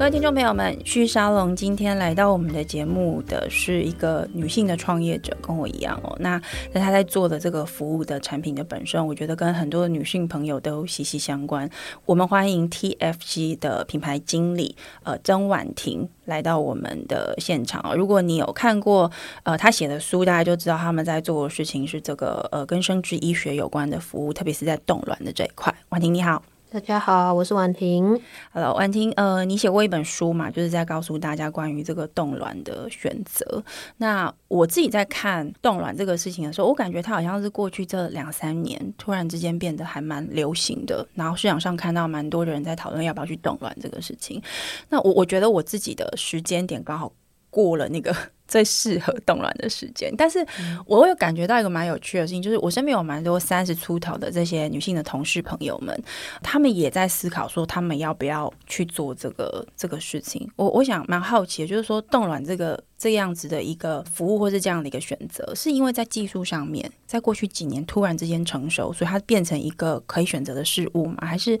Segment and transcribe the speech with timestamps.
[0.00, 6.16] 各位听众朋友们，旭沙龙今天来到我们的节目的是一个女性的创业者，跟我一样哦。
[6.18, 6.40] 那
[6.72, 11.68] 那她在做的这个服务的产品的本身，我觉得跟很多的女性朋友都息息相关。
[12.06, 17.94] 我们欢迎 TFG 的品牌经理呃曾婉婷来到我们的现场哦。
[17.94, 19.12] 如果你有看过
[19.42, 25.74] 呃她写的书，大家就知道他们在做的事情是这个呃跟生殖医学有关的服务，特别是在冻卵的这一块。
[25.90, 26.42] 婉婷你好。
[26.72, 28.16] 大家好，我是婉婷。
[28.52, 33.60] Hello，婉婷，呃，你写过一本书嘛，就是在告诉大家关于这个冻卵的选择。
[33.96, 44.40] 那我自己在看冻卵这个事情的时候，我感觉它好像是过去这两三年突然之间变得还蛮流行的，然后市场上看到蛮多人在讨论要不要去冻卵这个事情。
[44.88, 47.10] 那我我觉得我自己的时间点刚好
[47.50, 48.14] 过了那个。
[48.50, 50.44] 最适合冻卵的时间，但是
[50.84, 55.96] 我有感觉到一个蛮有趣的事情，就是我身边有蛮多三十出头的这些女性的同事朋友们，
[56.42, 60.50] 他们也在思考说，他们要不要去做这个这个事情。
[60.56, 71.18] 我我想蛮好奇的，就是说冻卵这个这样子的一个服务，或是这样的一个选择，是因为在技术上面，在过去几年突然之间成熟，所以它变成一个可以选择的事物吗？
[71.20, 71.56] 还是？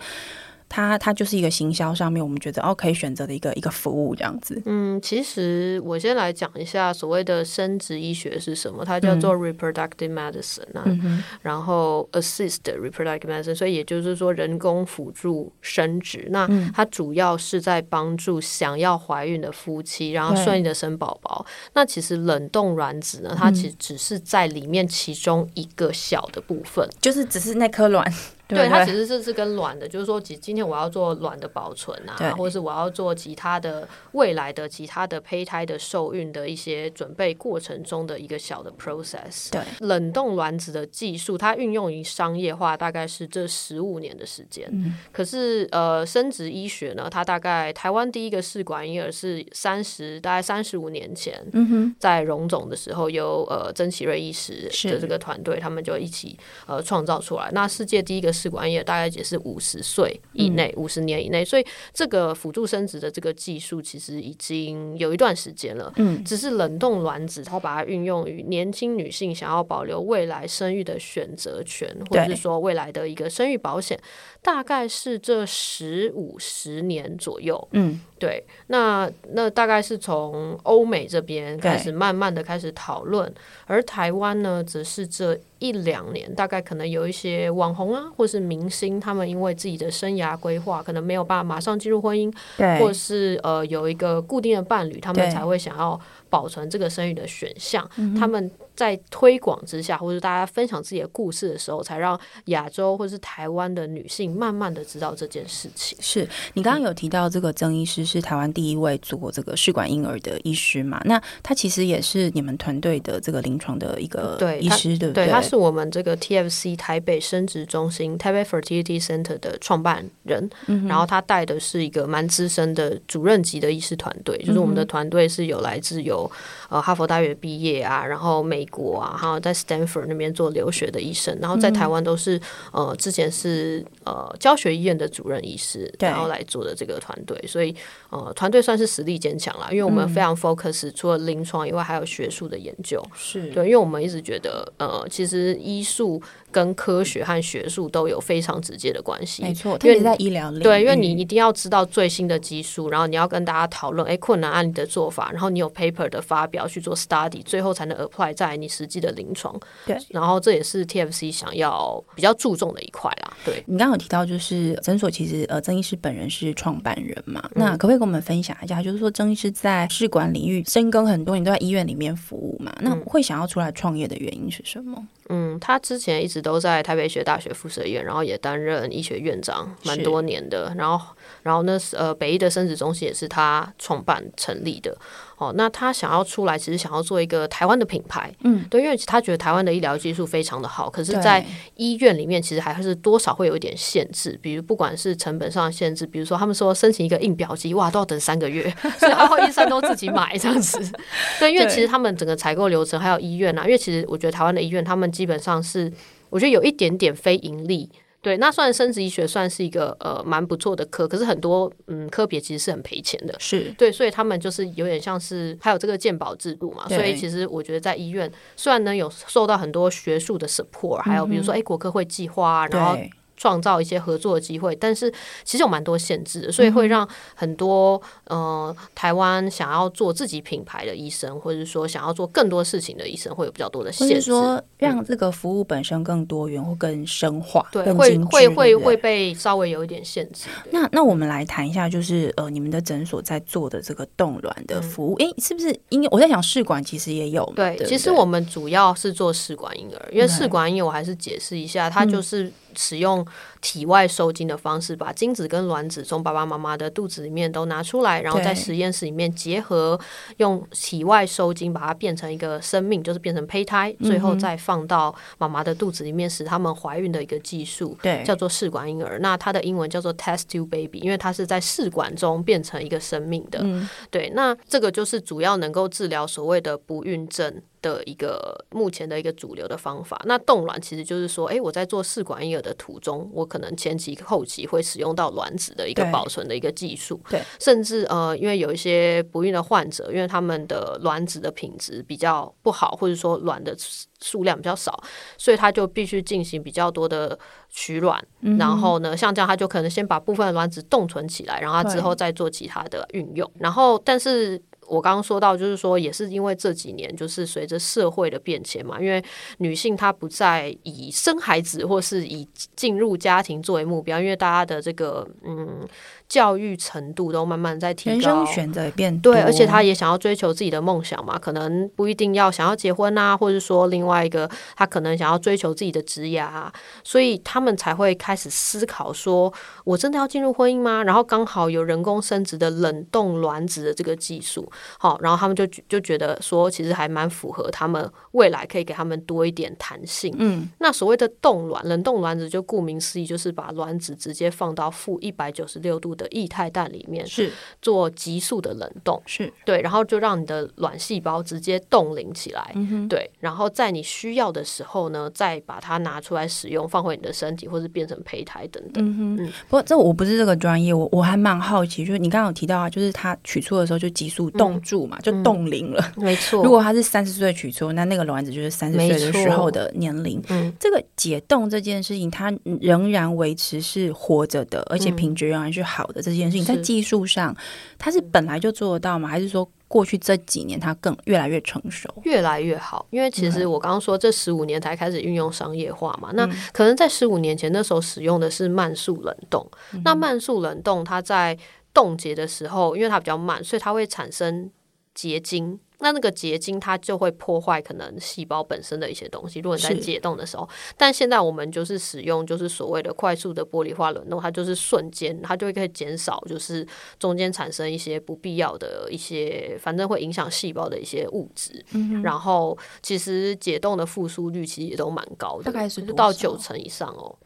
[0.70, 4.62] 它它就是一个行销上面，我们觉得哦可以选择的一个一个服务这样子。
[4.64, 16.28] 嗯，其实我先来讲一下所谓的生殖医学是什么，它叫做 reproductive medicine 啊，嗯、然后 assist reproductive medicine，所以也就是说人工辅助生殖。
[16.30, 21.44] 那它主要是在帮助想要怀孕的夫妻，然后顺利的生宝宝。
[21.74, 28.14] 那其实冷冻卵子呢，它其实只是在里面其中一个小的部分，嗯、就是只是那颗卵。
[28.50, 39.50] 对，它其实是是跟卵的，就是说，今今天我要做卵的保存啊，或者是我要做其他的未来的其他的胚胎的受孕的一些准备过程中的一个小的 process。
[39.50, 44.68] 对，冷冻卵子的技术，它运用于商业化大概是这十五年的时间。
[44.72, 44.94] 嗯。
[45.12, 56.36] 可是呃，生殖医学呢，它大概台湾第一个试管婴儿是三十大概三十五年前，嗯哼，在荣总的时候由呃曾启瑞医师的这个团队，他们就一起
[56.66, 57.48] 呃创造出来。
[57.52, 58.30] 那世界第一个。
[58.40, 65.92] 试管婴儿大概也是五十岁以内，五十年以内，所以这个辅助生殖的这个技术其实已经有一段时间了。
[65.96, 74.00] 嗯，只是冷冻卵子，它把它运用于年轻女性想要保留未来生育的选择权，或者是说未来的一个生育保险，
[74.40, 77.68] 大概是这十五十年左右。
[77.72, 78.00] 嗯。
[78.20, 83.32] 对，那那大概是从欧美这边开始慢慢的开始讨论，
[83.70, 92.34] 而台湾呢，则是这一两年，大概可能有一些网红啊，或是明星，他们因为自己的生涯规划，可能没有办法马上进入婚姻，
[92.80, 95.98] 或是呃有一个固定的伴侣，他们才会想要
[96.28, 97.88] 保存这个生育的选项，
[98.18, 98.50] 他们。
[98.80, 105.98] 在推广之下，或者大家分享自己的故事的时候，才让亚洲或是台湾的女性慢慢的知道这件事情。
[106.00, 110.98] 是你刚刚有提到这个曾医师是台湾第一位做这个试管婴儿的医师嘛？
[111.04, 115.26] 那他其实也是你们团队的这个临床的一个医师，对不对？
[115.26, 126.30] 对，他是我们这个 TFC 台北生殖中心台北 Fertility Center 的创办人，嗯、然后他带的是一个蛮资深的主任级的医师团队，就是我们的团队是有来自有
[126.70, 128.66] 呃哈佛大学毕业啊，然后美。
[128.70, 132.36] 国啊，还有在 Stanford 那边做留学的医生，然后在台湾都是、
[132.72, 137.74] 嗯、呃，之前是呃教学医院的主任医师，然后来做的这个团队，所以
[138.10, 146.20] 呃团队算是实力坚强啦，因为我们非常 focus、嗯、除了临床以外，还有学术的研究，是对，因为我们一直觉得呃，其实医术。
[146.52, 150.50] 跟科学和学术都有非常直接的关系，没错，特别在医疗。
[150.58, 159.56] 对，因为你一定要知道最新的技术，然后你要跟大家讨论，哎，困难案例的做法，然后你有 paper 的发表去做 study，最后才能 apply 在你实际的临床。
[159.86, 163.32] 对，然后这也是 TFC 想要比较注重的一块啦。
[163.44, 168.82] 对，你刚刚有提到，就是诊所其实呃，曾医师本人是创办人嘛，嗯、那可不可以跟我们分享一下？
[168.82, 175.06] 就是说，曾医师在试管领域深耕很多年，都在医院里面服务嘛，那会想要出来创业的原因是什么？
[175.30, 180.74] 嗯，他之前一直都在台北学大学附设医院，然后也担任医学院长蛮多年的。
[180.76, 184.96] 然后，然后呢，呃，北医的生殖中心也是他创办成立的。
[185.38, 188.30] 哦，那他想要出来，其实想要做一个台湾的品牌。
[188.44, 191.42] 嗯，对，因为他觉得台湾的医疗技术非常的好，可是，在
[191.76, 200.78] 医院里面其实还是多少会有一点限制，比如不管是成本上的限制，比如说他们说申请一个印表机，哇，都要等三个月， 所以然后医生都自己买这样子。
[201.40, 205.92] 对，因为其实他们整个采购流程还有医院啊，因为其实我觉得台湾的医院他们基本上是，
[206.30, 207.90] 我觉得有一点点非盈利。
[208.22, 213.70] 对，那算生殖医学算是一个呃蛮不错的科，可是很多嗯科别其实是很赔钱的，是。
[213.76, 222.98] 对，所以他们就是有点像是还有这个鉴保制度嘛，所以其实我觉得在医院虽然呢有受到很多学术的 support，还有比如说哎国科会计划啊，然后。
[223.40, 225.10] 创造一些合作的机会，但是
[225.44, 234.20] 其实有蛮多限制的，所以会让很多呃台湾想要做自己品牌的医生，或者说想要做更多事情的医生，会有比较多的限制。
[234.20, 240.50] 说让这个服务本身更多元或更深化，对，会会会会被稍微有一点限制。
[240.70, 245.74] 那那我们来谈一下，就是呃你们的诊所在做的这个冻卵的服务，哎、嗯欸，是不是？
[245.88, 252.52] 因为我在想试管其实也有对，其实我们主要是做试管婴儿，因为试管婴儿我还是解释一下，它就是。
[252.76, 253.24] 使用
[253.60, 259.98] 体外受精的方式，把精子跟卵子从爸爸妈妈的肚子里面都拿出来，然后在实验室里面结合，
[260.38, 269.18] 用体外受精把它变成一个生命，就是变成胚胎，最后再放到妈妈的肚子里面使他们怀孕的一个技术，对，叫做试管婴儿。
[269.20, 273.60] 那它的英文叫做 test tube baby，因为它是在试管中变成一个生命的。
[273.62, 277.62] 嗯、对，那这个就是主要能够治疗所谓的不孕症。
[277.82, 293.76] 的一个目前的一个主流的方法，那冻卵其实就是说，哎，我在做试管婴儿的途中，我可能前期后期会使用到卵子的一个保存的一个技术，对，甚至呃，因为有一些不孕的患者，因为他们的卵子的品质比较不好，或者说卵的
[294.22, 295.02] 数量比较少，
[295.36, 297.36] 所以他就必须进行比较多的
[297.68, 304.62] 取卵，嗯，然后呢，像这样他就可能先把部分的卵子冻存起来，然后他之后再做其他的运用，然后但是。
[304.90, 309.24] 我刚刚说到，就是说，也是因为这几年，就是随着社会的变迁嘛，因为
[309.58, 312.46] 女性她不再以生孩子或是以
[312.76, 315.86] 进入家庭作为目标，因为大家的这个嗯。
[316.30, 326.72] 教育程度都慢慢在提高，人生选择也变多，对，而且他也想要追求自己的梦想嘛，可能不一定要想要结婚啊，或者说另外一个他可能想要追求自己的职业啊，
[327.02, 331.02] 所以他们才会开始思考说，我真的要进入婚姻吗？
[331.02, 340.32] 然后刚好有人工生殖的冷冻卵子的这个技术，好，然后他们就就觉得说，其实还蛮符合他们未来可以给他们多一点弹性。
[340.38, 347.50] 嗯，那所谓的冻卵，冷冻卵子就顾名思义，就是把卵子直接放到负一百九十六度的液态氮里面是
[347.80, 359.02] 做急速的冷冻，是对，然后就让你的卵细胞直接冻龄起来，嗯，对，然后在你需要的时候呢，再把它拿出来使用，放回你的身体，或是变成胚胎等等。
[359.02, 366.62] 嗯嗯，不过这我不是这个专业，我我还蛮好奇，就是你刚刚有提到啊，就是它取出的时候就急速冻住嘛，嗯、就冻龄了，没错。
[366.62, 370.42] 如果它是三十岁取出，那那个卵子就是三十岁的时候的年龄。
[370.48, 376.22] 嗯，这个解冻这件事情，它仍然维持是活着的，而且品质仍然是好的。
[376.22, 377.54] 这件事情在技术上，
[377.98, 379.28] 它是本来就做得到吗？
[379.28, 383.04] 还是说过去这几年它更越来越成熟，越来越好？
[383.10, 389.66] 因为其实我刚刚说这十五年才开始运用商业化嘛，那可能在十五年前那时候使用的是慢速冷冻。
[390.04, 391.58] 那慢速冷冻它在
[391.92, 394.70] 冻结的时候，因为它比较慢，所以它会产生
[395.14, 395.78] 结晶。
[396.02, 399.60] 那那个结晶它就会破坏可能细胞本身的一些东西。
[399.60, 400.66] 如果你在解冻的时候，
[400.96, 406.86] 但现在我们就是使用就是所谓的快速的玻璃化冷冻，它就是瞬间，它就会可以减少就是
[407.18, 411.84] 中间产生一些不必要的一些，反正会影响细胞的一些物质。
[411.92, 412.22] 嗯。
[412.22, 417.36] 然后其实解冻的复苏率其实也都蛮高的，大概是到九成以上哦。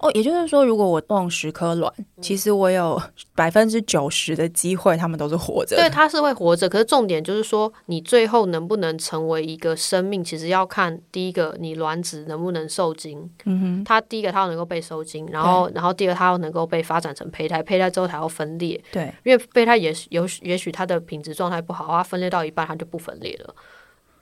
[0.00, 1.92] 哦，也就是说，如果我冻十颗卵，
[2.22, 3.00] 其实我有
[3.36, 5.76] 百分之九十的机会，他们都是活着。
[5.76, 6.66] 对，它是会活着。
[6.66, 13.30] 可是重点就是说，你最后能不能成为一个生命，其实要看第一个，你卵子能不能受精。
[13.44, 13.84] 嗯哼。
[13.84, 18.82] 它第一个，它要能够被受精，然后，然后第二个，它要能够被发展成胚胎，胚胎之后才要分裂。
[18.90, 19.12] 对。
[19.24, 23.54] 因为胚胎也有，也许它的品质状态不好，它分裂到一半，它就不分裂了。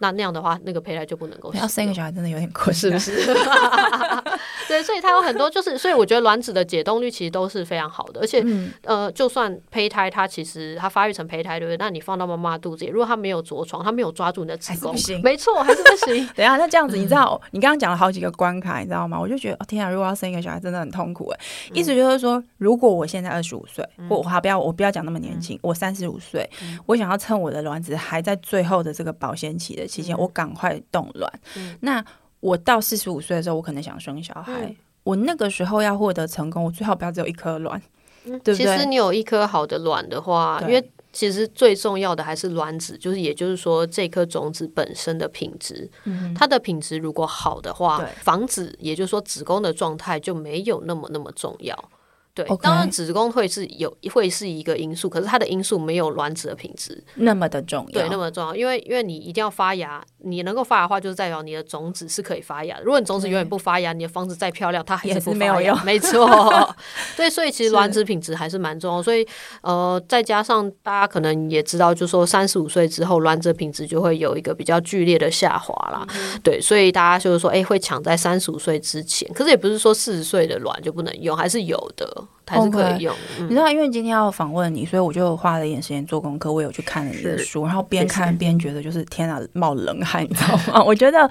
[0.00, 1.53] 那那样的话，那个胚胎就不能够。
[1.55, 3.35] 要生一个小孩真的有点困难，是不是？
[4.69, 11.77] 对，所以它有很多，就是所以我觉得卵子的解冻率其实都是非常好的，而且、嗯、呃，就算胚胎它其实它发育成胚胎，对不对？
[11.79, 16.27] 那你放到妈妈肚子里，如果它没有着床，它没有抓住你的子宫，没错，还是不行。
[16.37, 19.19] 等一下，那这样子，你知道，嗯、你刚刚讲了好几个关卡，你知道吗？
[19.19, 21.41] 我就觉得，哦天啊，如果要生一个小孩，真的很痛苦哎。
[21.73, 26.49] 意思就是说，如果我现在二十五岁，我还不要，我不要讲那么年轻，嗯、我三十五岁，
[26.87, 31.33] 我想要趁我的卵子还在最后的这个保鲜期的期间，我赶快冻卵。
[31.57, 32.05] 嗯、那
[32.40, 34.52] 我到四十五岁的时候，我可能想生小孩。
[34.66, 37.80] 嗯、我那个时候要获得成功，我最好不要只有一颗卵，
[38.26, 38.66] 嗯、对不对？
[38.66, 45.90] 其实你有一颗好的卵的话，因为其实最重要的还是卵子，就是也就是说这颗种子本身的品质。
[46.04, 51.90] 嗯、它的品质如果好的话，防止也就是说子宫的状态就没有那么那么重要。
[52.35, 57.90] 对.当然子宫会是有会是一个因素，可是它的因素没有卵子的品质那么的重要。
[57.90, 62.83] 对，那么重要，因为因为你一定要发芽，你能够发芽的话，就是代表你的种子是可以发芽的。
[62.83, 65.79] 如果你种子永远不发芽，你的房子再漂亮，它还是不发芽，没有用。
[65.85, 66.75] 没错，
[67.17, 69.01] 对，所以其实卵子品质还是蛮重要。
[69.03, 69.27] 所以
[69.63, 76.07] 呃，再加上大家可能也知道，就是说三十五岁之后，卵子品质就会有一个比较剧烈的下滑啦。
[76.15, 79.29] 嗯、对，所以大家就是说，哎，会抢在三十五岁之前。
[79.33, 82.25] 可是也不是说四十岁的卵就不能用，还是有的。
[82.49, 83.14] 还是可以用。
[83.14, 83.19] Okay.
[83.40, 86.52] 嗯、你知道，因为今天要访问你，所以我就花了一点时间做功课。
[86.52, 90.83] 我有去看了你的书，然后边看边觉得就是天啊，冒冷汗， 你知道吗？
[90.83, 91.28] 我觉得，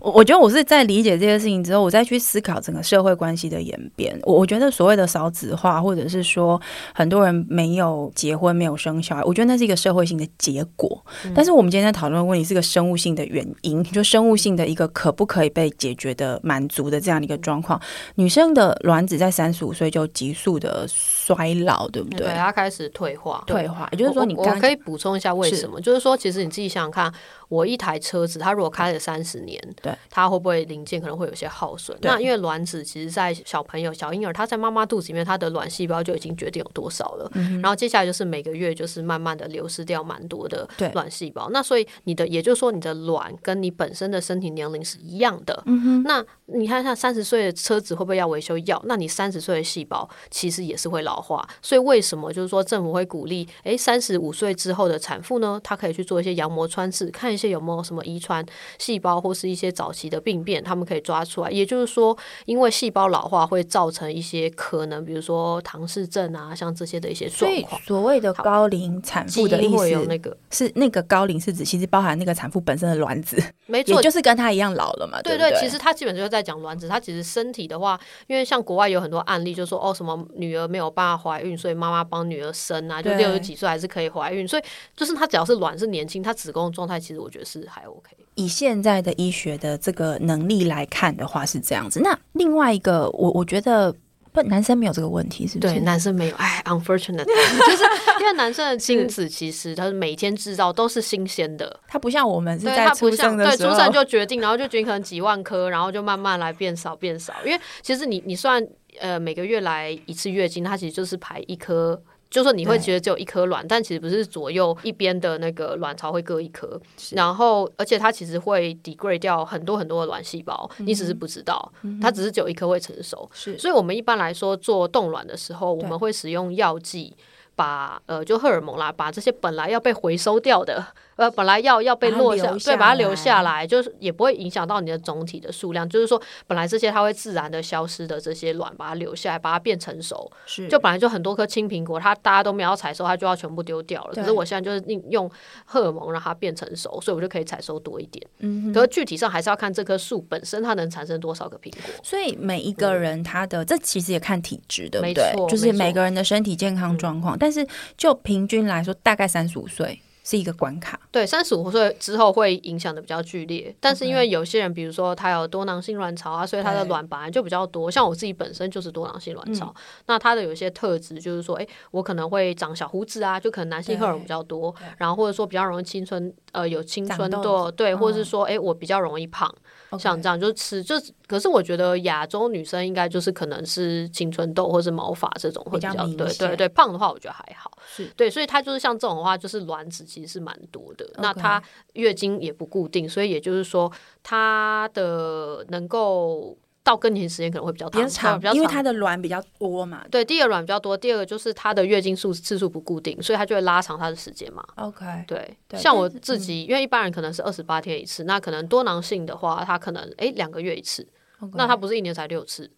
[0.00, 4.18] 我 我觉得我是在理解这些事情之后，我再去思考整个社会关系的演变。
[4.22, 6.60] 我我觉得所谓的少子化，或者是说
[6.94, 11.04] 很多人没有结婚、没有生小孩，我觉得那是一个社会性的结果。
[11.24, 17.80] 嗯、但是我们今天在讨论的问题是个生物性的原因，就生物性的一个可不可以被解决的满足的这样的一个状况。
[18.14, 22.26] 女生的卵子在三十五岁就急速的衰老，对不对？
[22.26, 23.88] 对，它开始退化，退化。
[23.92, 25.78] 也就是说，你我可以补充一下为什么？
[25.78, 27.12] 是就是说，其实你自己想想看。
[27.52, 31.94] 我一台车子，它如果开了三十年，对，它会不会零件可能会有些耗损？
[32.00, 37.30] 那因为卵子其实，在小朋友、小婴儿，他在妈妈肚子里面，他的卵细胞就已经决定有多少了。
[37.34, 41.50] 嗯、然后接下来就是每个月就是慢慢的流失掉蛮多的卵细胞。
[41.50, 45.62] 那所以你的，也就是说，你的卵跟你本身的身体年龄是一样的。
[46.06, 48.56] 那你看，像三十岁的车子会不会要维修？
[48.60, 48.82] 要。
[48.86, 51.46] 那你三十岁的细胞其实也是会老化。
[51.60, 53.46] 所以为什么就是说政府会鼓励？
[53.62, 57.52] 哎，三十五岁之后的产妇呢，她可以去做一些羊膜穿刺，看一些。
[57.52, 58.42] 有没有什么遗传
[58.78, 61.50] 细胞或是一些早期的病变，他们可以抓出来。
[61.50, 67.78] 也就是说，因为细胞老化会造成一些可能，比如说唐氏症啊，像这些的一些状况。
[67.82, 75.20] 所谓的高龄产妇的意思，有那个是那个高龄是指其实包含那个产妇本身的卵子， 没错，也就是跟她一样老了嘛。
[75.20, 76.88] 对，对对，其实他基本就是在讲卵子。
[76.88, 84.48] 他其实身体的话，因为像国外有很多案例，就说哦，什么女儿没有办法怀孕，所以妈妈帮女儿生啊，就六十几岁还是可以怀孕。
[84.48, 84.62] 所以
[84.96, 88.16] 就是她只要是卵是年轻，她子宫状态其实我觉得是还 OK。
[88.34, 92.00] 以现在的医学的这个能力来看的话是这样子。
[92.00, 93.94] 那另外一个，我我觉得
[94.32, 95.74] 不，男生没有这个问题，是不是？
[95.74, 96.36] 对，男生没有。
[96.36, 97.84] 哎，unfortunate， 就是
[98.20, 107.34] 因为男生的精子其实他是每天制造都是新鲜的，他不像我们是在出生的时候，对，出生就决定，然后就决定可能几万颗，然后就慢慢来变少变少。
[107.44, 108.66] 因为其实你你算
[109.00, 112.02] 呃每个月来一次月经，它其实就是排一颗。
[112.32, 123.30] 就说你会觉得只有一颗卵，但其实不是左右一边的那个卵巢会各一颗，然后而且它其实会 degrade 掉很多很多的卵细胞，你只是不知道，嗯、它只是只有一颗会成熟。
[123.34, 127.14] 是，所以我们一般来说做冻卵的时候，我们会使用药剂
[127.54, 130.82] 把呃就荷尔蒙啦，把这些本来要被回收掉的。
[131.22, 135.88] 呃，本来要要被落下，下对，把它留下来，就是也不会影响到你的总体的数量。
[135.88, 140.28] 就是说，本来这些它会自然的消失的这些卵，把它留下来，把它变成熟。
[140.46, 144.14] 是，就本来就很多颗青苹果，它大家都没有要采收，它就要全部丢掉了。
[144.14, 145.30] 可是我现在就是用用
[145.64, 148.26] 荷尔蒙让它变成熟，所以我就可以采收多一点。
[148.40, 151.82] 嗯是具体上还是要看这棵树本身它能产生多少个苹果。
[152.02, 155.32] 所以每一个人他的、嗯、这其实也看体质，对不对？
[155.48, 157.36] 就是每个人的身体健康状况。
[157.36, 157.64] 嗯、但是
[157.96, 160.00] 就平均来说，大概三十五岁。
[160.24, 167.90] 是一个关卡，对，三十五岁之后会影响的比较剧烈，但是因为有些人，比如说他有多囊性卵巢啊，所以他的卵本来就比较多。
[167.90, 169.74] 像我自己本身就是多囊性卵巢，嗯、
[170.06, 179.52] 那他的有些特质就是说，哎，我可能会长小胡子啊，就可能男性荷尔蒙比较多，然后或者说比较容易青春，呃，有青春痘，对，或者是说，哎，我比较容易胖。
[179.98, 180.94] 像这样就吃就，
[181.26, 191.62] 可是我觉得亚洲女生应该就是可能是青春痘或是毛发这种会比较，比较对对对，胖的话我觉得还好，是对，所以她就是像这种的话，就是卵子其实是蛮多的.那她
[191.94, 193.90] 月经也不固定，所以也就是说
[194.22, 196.56] 她的能够。
[196.84, 200.04] 到更年时间可能会比较长，长因为它的卵比较多嘛。
[200.10, 204.64] 对，第一个卵比较多，第二个就是它的月经数次数不固定，所以它就会拉长它的时间嘛。
[204.74, 211.06] OK，对，对像我自己，嗯、因为一般人可能是二十八天一次，那可能多囊性的话，它可能诶两个月一次.
[211.54, 212.70] 那它不是一年才六次，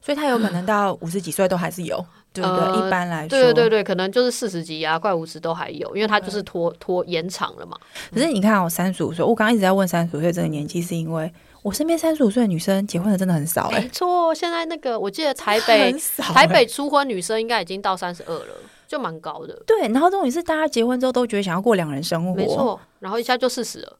[0.00, 2.60] 所以它有可能到 五十几岁都还是有，对不对？
[2.64, 7.76] 呃、一般来说，对对对对，可能就是四十几啊，快五十都还有，因为它就是拖拖延长了嘛。
[8.12, 11.32] 可是你看我三十五岁，我刚刚一直在问三十五岁这个年纪，是因为。
[11.62, 18.54] 我身边三十五岁的女生结婚的真的很少哎、欸，没错，现在那个我记得台北、欸、台北初婚女生应该已经到三十二了，
[18.86, 19.60] 就蛮高的。
[19.66, 23.96] 对，然后重点是大家结婚之后都觉得想要过两人生活，没错，然后一下就四十了。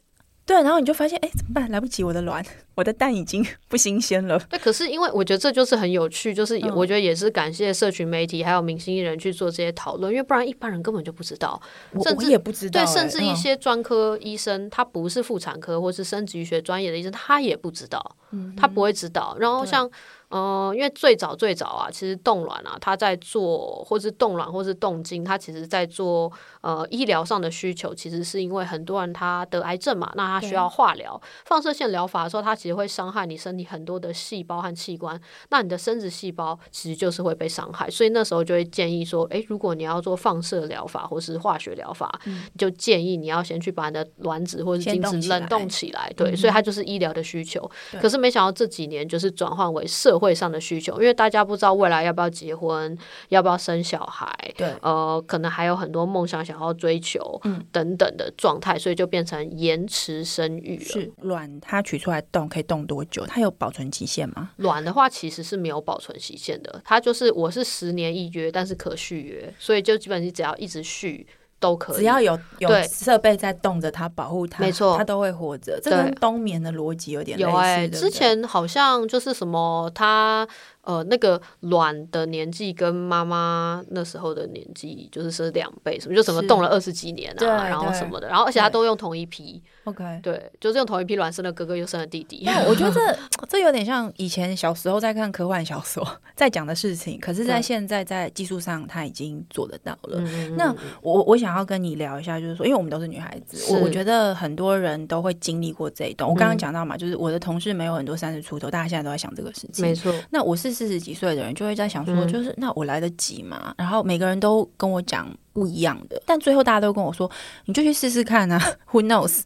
[0.49, 1.71] 对，然后你就发现，哎，怎么办？
[1.71, 2.43] 来不及，我的卵，
[2.75, 4.39] 我的蛋已经 不新鲜了。
[4.49, 11.61] 对，可是因为我觉得这就是很有趣，就是我觉得也是感谢社群媒体还有明星艺人去做这些讨论，因为不然一般人根本就不知道，
[12.03, 12.83] 甚至我也不知道。
[12.83, 18.17] 对，甚至一些专科医生，他不是妇产科或是生殖医学专业的医生，他也不知道。
[18.31, 19.37] 嗯，他不会知道。
[19.39, 19.91] 然后像。
[20.31, 26.31] 嗯，因为最早最早啊，其实冻卵啊，它在做，或是冻卵，或是冻精，它其实在做
[26.61, 35.19] 呃医疗上的需求，其实是因为很多人他得癌症嘛，那他需要化疗、放射线疗法的时候，它其实会伤害你身体很多的细胞和器官，
[35.51, 47.71] 那你的生殖细胞其实就是会被伤害，所以那时候就会建议说，诶，如果你要做放射疗法或是化学疗法，嗯、就建议你要先去把你的卵子或者精子冷冻起来，对，嗯、所以它就是医疗的需求。
[48.01, 52.97] 可是没想到这几年就是转换为社会上的需求，因为大家不知道未来要不要结婚，
[53.29, 60.85] 要不要生小孩，对，呃，可能还有很多梦想想要追求，嗯，等等的状态，所以就变成延迟生育了。
[60.85, 63.25] 是卵，它取出来冻可以冻多久？
[63.27, 64.51] 它有保存期限吗？
[64.57, 71.27] 卵的话其实是没有保存期限的，它就是我是十年一约，但是可续约，所以就基本上你只要一直续。
[71.61, 75.81] 都可以，只要有有设备在动着它，保护它，没错，它都会活着。
[75.83, 77.51] 这跟冬眠的逻辑有点类似。
[77.51, 80.47] 有哎、欸，之前好像就是什么它。
[80.89, 92.49] 呃，那个卵的年纪跟妈妈那时候的年纪就是是两倍，什么就什么冻了二十几年啊，然后什么的，然后而且他都用同一批，OK，对，就是用同一批卵生了哥哥又生了弟弟。
[92.67, 96.03] 我觉得这 这有点像以前小时候在看科幻小说
[96.35, 100.19] 在讲的事情，可是，在现在在技术上他已经做得到了。
[100.57, 106.27] 那我我想要跟你聊一下，就是说，因为我们都是女孩子，我我觉得很多人都会经历过这一段。
[106.27, 109.85] 我刚刚讲到嘛，就是我的同事没有很多三十出头，大家现在都在想这个事情。
[109.85, 110.78] 没错，那我是。
[110.79, 113.75] 四十几岁的人就会在想说，就是那我来得及吗？
[113.77, 117.29] 然后每个人都跟我讲不一样的，但最后大家都跟我说，
[117.65, 118.61] 你就去试试看啊，
[118.93, 119.43] Who knows？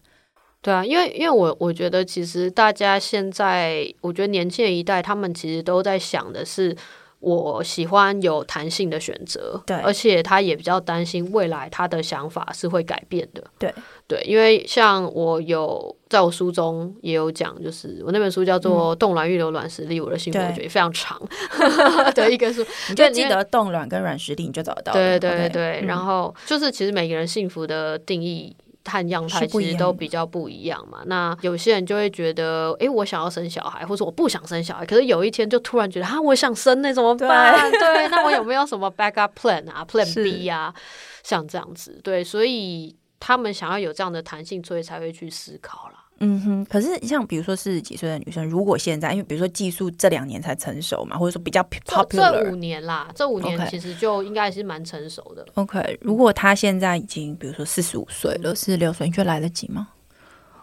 [0.60, 6.76] 对啊，因为因为我我觉得其实大家现在，我觉得年轻的一代，他们其实都在想的是。
[7.22, 13.72] 我喜欢有弹性的选择，对，而且他也比较担心未来他的想法是会改变的，对
[14.08, 21.19] 对，因为像我有在我书中也有讲，就是我那本书叫做《冻卵预留卵实力》，我的幸福我觉得非常长
[22.14, 28.54] 的一个书，你就记得冻卵跟卵实力，你就找得到，对对对，然后就是其实每个人幸福的定义。
[28.85, 31.02] 看样态其实都比较不一样嘛。
[31.07, 34.85] 那有些人就会觉得，哎，我想要生小孩，或者我不想生小孩。
[34.85, 37.71] 可是有一天就突然觉得，啊，我想生，那怎么办？
[37.71, 40.75] 对， 对，那我有没有什么 backup plan 啊，plan B 啊，
[41.23, 42.00] 像这样子？
[42.02, 45.91] 对，所以他们想要有这样的弹性，所以才会去思考了。
[46.24, 55.44] 嗯哼，可是像比如说四十几岁的女生，如果现在因为比如说技术这两年才成熟嘛，或者说比较 popular，这五年啦，这五年其实就应该是蛮成熟的。
[55.54, 59.88] OK，如果她现在已经比如说四十五岁了，四十六岁，你觉得来得及吗？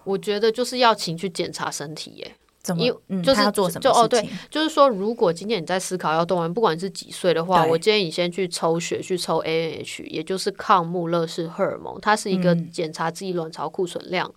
[0.05, 2.31] 我觉得就是要勤去检查身体耶。
[2.61, 2.83] 怎么？
[3.07, 14.31] 嗯、就是要做什么就哦，对，就是说，如果今天你在思考要动完，不管是几岁的话，我建议你先去抽血，去抽 ANH，也就是抗穆勒氏荷尔蒙，它是一个检查自己卵巢库存量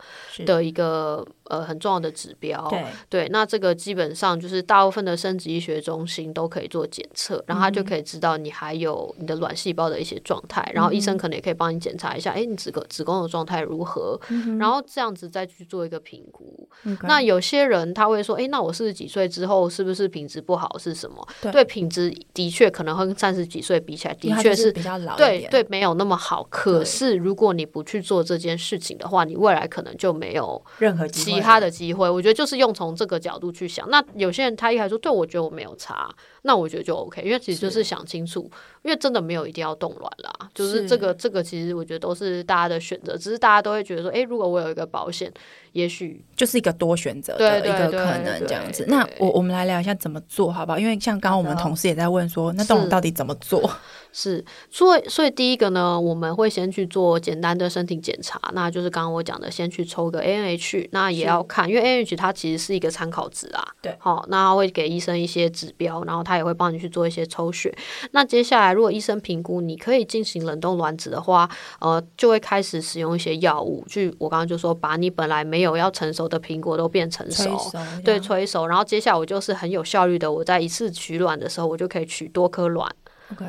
[0.47, 1.27] 的一个。
[1.51, 16.67] 呃，很重要的指标，对，对，那这个基本上就是大部分的生殖医学中心都可以做检测，然后他就可以知道你还有你的卵细胞的一些状态，嗯、然后医生可能也可以帮你检查一下，哎，你子宫子宫的状态如何，嗯、然后这样子再去做一个评估。
[16.85, 20.79] 嗯、那有些人他会说，哎，那我四十几岁之后是不是品质不好？
[20.79, 21.29] 是什么？
[21.43, 26.43] 对，对品质的确可能会跟三十几岁比起来，的确是比较老，对对，没有那么好。
[26.49, 31.43] 可是如果你不去做这件事情的话，你未来可能就没有任何其。
[31.43, 33.91] 他的机会，我觉得就是用从这个角度去想。
[33.91, 36.09] 那有些人他一开始说，对，我觉得我没有差，
[36.43, 38.51] 那我觉得就 OK，因为其实就是想清楚，
[38.83, 45.33] 因为真的没有一定要冻卵啦，就是这个是这个其实我觉得都是大家的选择，只是大家都会觉得说，哎，如果我有一个保险，
[45.71, 48.85] 也许就是一个多选择的一个可能这样子。
[48.89, 50.79] 那我我们来聊一下怎么做好不好？
[50.79, 53.71] 因为像刚刚我们同事也在问说，那冻卵到底怎么做？
[54.13, 63.67] 是，所以所以第一个呢，我们会先去做简单的身体检查，那就是刚刚我讲的，先去抽个 ANH，那也要看，因为 ANH 它其实是一个参考值啊。
[63.81, 67.75] 对，好，那他会给医生一些指标，然后他也会帮你去做一些抽血。
[68.11, 71.49] 那接下来，如果医生评估你可以进行冷冻卵子的话，
[71.81, 78.67] 呃，就会开始使用一些药物，去我刚刚就说，把你本来没有要成熟的苹果都变成熟，熟对，催熟。
[78.67, 82.95] 然后接下来我就是很有效率的，我在一次取卵的时候，我就可以取多颗卵。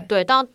[0.07, 0.47] 对，当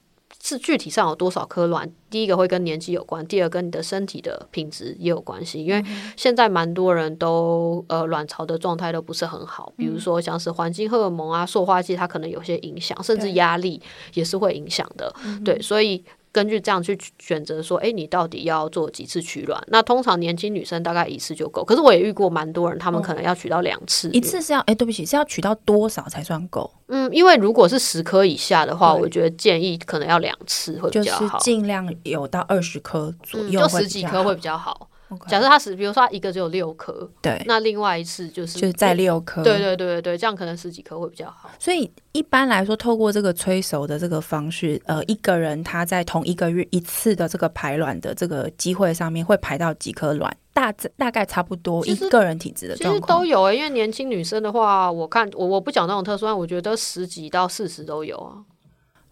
[0.43, 5.65] 是具体上有多少颗卵，第一个会跟年纪有关，第二个跟你的身体的品质也有关系。
[5.65, 5.85] 因为
[6.17, 13.81] 现在蛮多人都呃卵巢的状态都不是很好，比如说像是环境荷尔蒙啊、塑化剂，它可能有些影响，甚至压力
[14.15, 15.13] 也是会影响的。
[15.45, 16.05] 对，所以。
[16.33, 19.63] 根据这样去选择说，哎，你到底要做几次取卵？
[19.69, 24.11] 那通常年轻女生大概一次就够，可是我也遇过蛮多人，他们可能要取到两次。
[24.11, 26.71] 一次是要，哎，对不起，是要取到多少才算够？
[26.89, 34.89] 嗯，因为如果是十颗以下的话，我觉得建议可能要两次会比较好，就是尽量有到二十颗左右，就十几颗会比较好。
[35.27, 41.51] 假设他十，比如说他一个只有六颗，对，那另外一次就是就是再六颗，对对对对对，这样可能十几颗会比较好。
[41.59, 50.35] 所以一般来说，透过这个催熟的这个方式，呃，一个人他在同一个月一次的这个排卵的这个机会上面，会排到几颗卵？
[50.53, 53.57] 大大概差不多一个人体质的状况，其实都有诶。
[53.57, 58.43] 因为年轻女生的话，我看我我不讲那种特殊，我觉得十几到四十都有啊。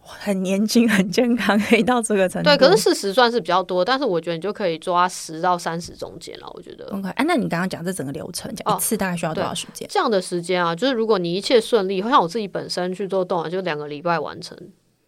[0.07, 2.49] 很年轻，很健康， 可以到这个程度。
[2.49, 6.47] 对，可是四十算是比较多，但是我觉得你就可以抓十到三十中间了。
[6.53, 6.85] 我觉得。
[6.85, 9.87] OK，哎、啊，那你刚刚讲这整个流程，讲一次大概需要多少时间？
[9.91, 14.57] 这样的时间啊，就是如果你一切顺利，好像我自己本身去做动啊，就两个礼拜完成，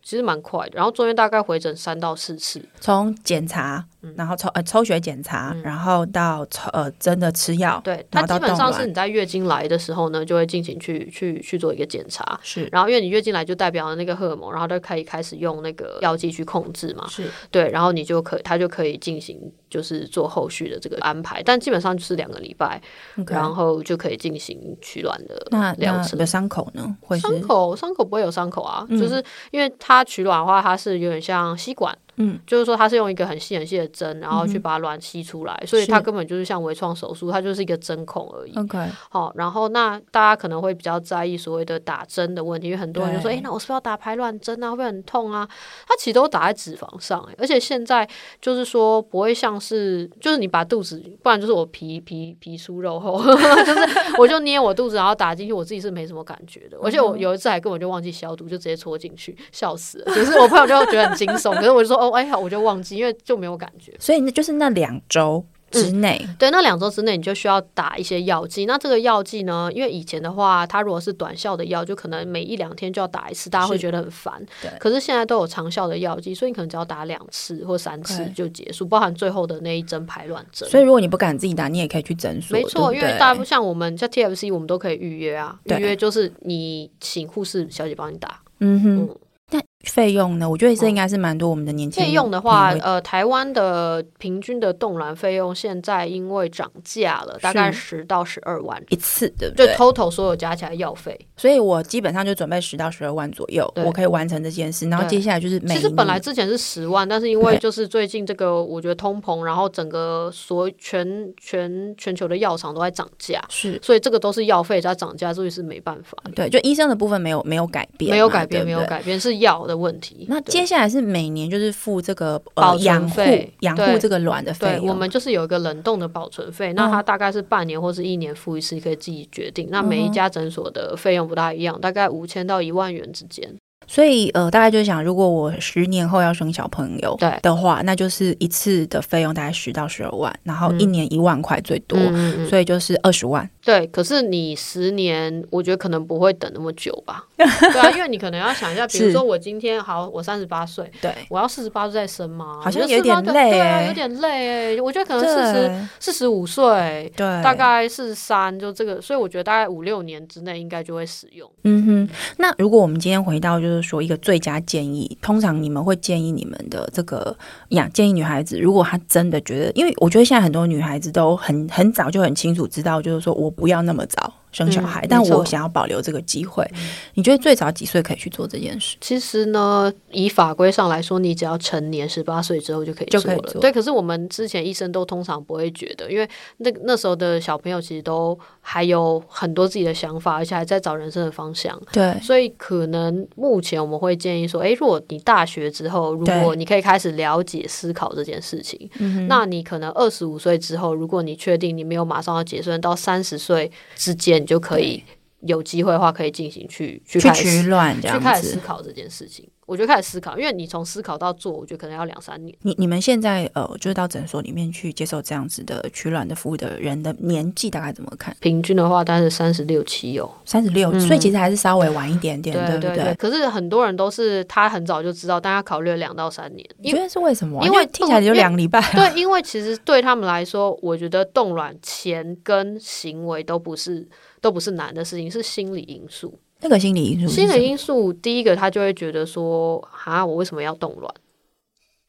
[0.04, 0.74] 其实蛮快的。
[0.76, 3.86] 然后中间大概回诊三到四次，从检查。
[4.16, 12.68] 然后抽呃抽血检查，嗯、然后到抽呃真的吃药，对，它基本上是你在月经来的时候呢，就会进行去去去做一个检查，是。
[12.72, 17.30] 然后因为你月经来就代表了那个荷尔蒙，然后就可以开始用那个药剂去控制嘛，是。
[17.52, 22.82] 对，然后你就可以它就可以进行就是做后续的这个安排，但基本上就是两个礼拜
[23.28, 26.18] 然后就可以进行取卵的那疗程。
[26.18, 26.96] 那伤口呢？
[27.02, 31.98] 会伤口伤口不会有伤口啊，嗯、就是因为它取卵的话，它是有点像吸管。
[32.20, 38.54] 嗯，就是说它是用一个很细很细的针，然后去把卵吸出来，嗯、所以它根本就是像微创手术，它就是一个针孔而已。
[38.58, 38.78] OK，
[39.10, 44.72] 好，然后那大家可能会比较在意所谓的打针的问题，因为很多人就说，哎、欸，那我是不是要打排卵针啊？
[44.72, 45.48] 会不会很痛啊？
[45.88, 48.08] 它其实都打在脂肪上，而且现在
[48.42, 53.80] 就是说不会像是，就是你把肚子，不然就是我皮皮皮酥肉厚， 就是
[54.18, 56.78] 我就捏我肚子，然后打进去，我自己是没什么感觉的。
[56.84, 60.14] 而且我有一次还根本就忘记消毒，就直接戳进去，笑死了。
[60.14, 62.09] 就是我朋友就觉得很惊悚，可是我就说，哦。
[62.12, 68.66] 哎呀，我就忘记，因为就没有感觉，所以那就是那两周之内、嗯，对，那两周之内你就需要打一些药剂。
[68.66, 74.44] 那这个药剂呢，因为以前的话，它如果是短效的药，就可能每一两天就要打一次，大家会觉得很烦。
[74.62, 80.68] 对，可是现在都有长效的药剂，所以你可能只要打两次或三次就结束，包含最后的那一针排卵针。
[80.68, 82.58] 所以如果你不敢自己打，你也可以去诊所。
[82.58, 88.42] 没错，因为大部像我们在 TFC，我们都可以预约啊，预约就是你请护士小姐帮你打。
[88.60, 88.98] 嗯哼。
[89.02, 89.18] 嗯
[89.52, 90.50] 那费用呢？
[90.50, 92.10] 我觉得这应该是蛮多我们的年轻人。
[92.10, 99.68] 费用的话，呃，台湾的平均的冻卵费用现在因为涨价了，大概十到十二万一次，对不对？
[99.68, 101.18] 就 total 所有加起来药费。
[101.38, 104.88] 所以我基本上就准备十到十二万左右，我可以完成这件事。
[104.90, 116.18] 然后接下来就是每，其实本来之前是十万，但是因为就是最近这个我觉得通膨，然后整个所全全全球的药厂都在涨价，是，所以这个都是药费在涨价，所以是没办法。
[116.36, 119.40] 对，就医生的部分没有没有改变，没有改变，没有改变是。
[119.40, 124.82] 药的问题，那接下来是每年就是付这个保养费，养护这个卵的费用。
[124.82, 129.70] 对，我们就是有一个冷冻的保存费，那它大概是半年或是一年付一次，可以自己决定。
[129.70, 133.56] 那每一家诊所的费用不大一样，大概五千到一万元之间。
[133.90, 143.50] 所以呃，大概就是想，如果我十年后要生小朋友对的话，那就是一次的费用大概十到十二万，然后一年一万块最多，嗯、所以就是二十万。
[143.66, 147.26] 对，可是你十年，我觉得可能不会等那么久吧？
[147.36, 152.60] 对啊，因为你可能要想一下，比如说我今天好，我三十八岁，对，我要四十八岁再生吗？
[152.62, 154.80] 好像有点累，对啊，有点累。
[154.80, 161.50] 我觉得可能四十四十五岁，对，大概四十三，就这个，所以我觉得大概五六年之内应该就会使用。
[161.64, 164.60] 嗯哼，那如果我们今天回到就是说一个最佳。
[164.60, 167.36] 建议，通常你们会建议你们的这个
[167.70, 174.34] 呀，建议女孩子，如果她真的觉得，因为我觉得现在很多女孩子都很很早就很清楚知道，就是说我不要那么早。
[174.52, 176.64] 生小孩，嗯、但我想要保留这个机会。
[176.74, 176.80] 嗯、
[177.14, 178.98] 你觉得最早几岁可以去做这件事？
[179.00, 183.54] 其实呢，以法规上来说，你只要成年十八岁之后就可以做了。
[183.62, 191.80] 对，可是我们之前医生都通常不会觉得，因为那那时候的小朋友其实都还有很多自己的想法，而且还在找人生的方向。
[191.92, 204.39] 对，所以可能目前我们会建议说，诶，如果你大学之后，如果你可以开始了解思考这件事情，对那你可能二十五岁之后，如果你确定你没有马上要结婚，到三十岁之间。
[204.40, 205.04] 你就可以
[205.42, 209.48] 有机会的话，可以进行去去去取卵，去开始思考这件事情。
[209.66, 212.58] 我觉得开始思考，因为你从思考到做，我觉得可能要两三年。
[212.64, 218.36] 你你们现在呃，就是到诊所里面去接受这样子的取卵的服务的人的年纪大概怎么看？
[218.40, 223.14] 平均的话，大概是三十六七有三十六，所以其实还是稍微晚一点点，对不对？
[223.14, 226.68] 可是很多人都是他很早就知道，但他考虑了两到三年。
[226.80, 227.64] 你觉得是为什么？
[227.64, 228.82] 因为听起来就两礼拜。
[228.94, 234.10] 对，因为其实对他们来说，我觉得冻卵前跟行为都不是。
[234.42, 236.40] 都不是难的事情，是心理因素。
[236.62, 241.14] 那个心理因素，心理因素，第一个他就会觉得说，啊，我为什么要动卵？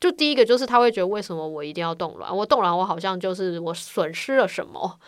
[0.01, 2.35] 就第一个就是他会觉得，为什么我一定要动卵？
[2.35, 4.99] 我动卵，我好像就是我损失了什么？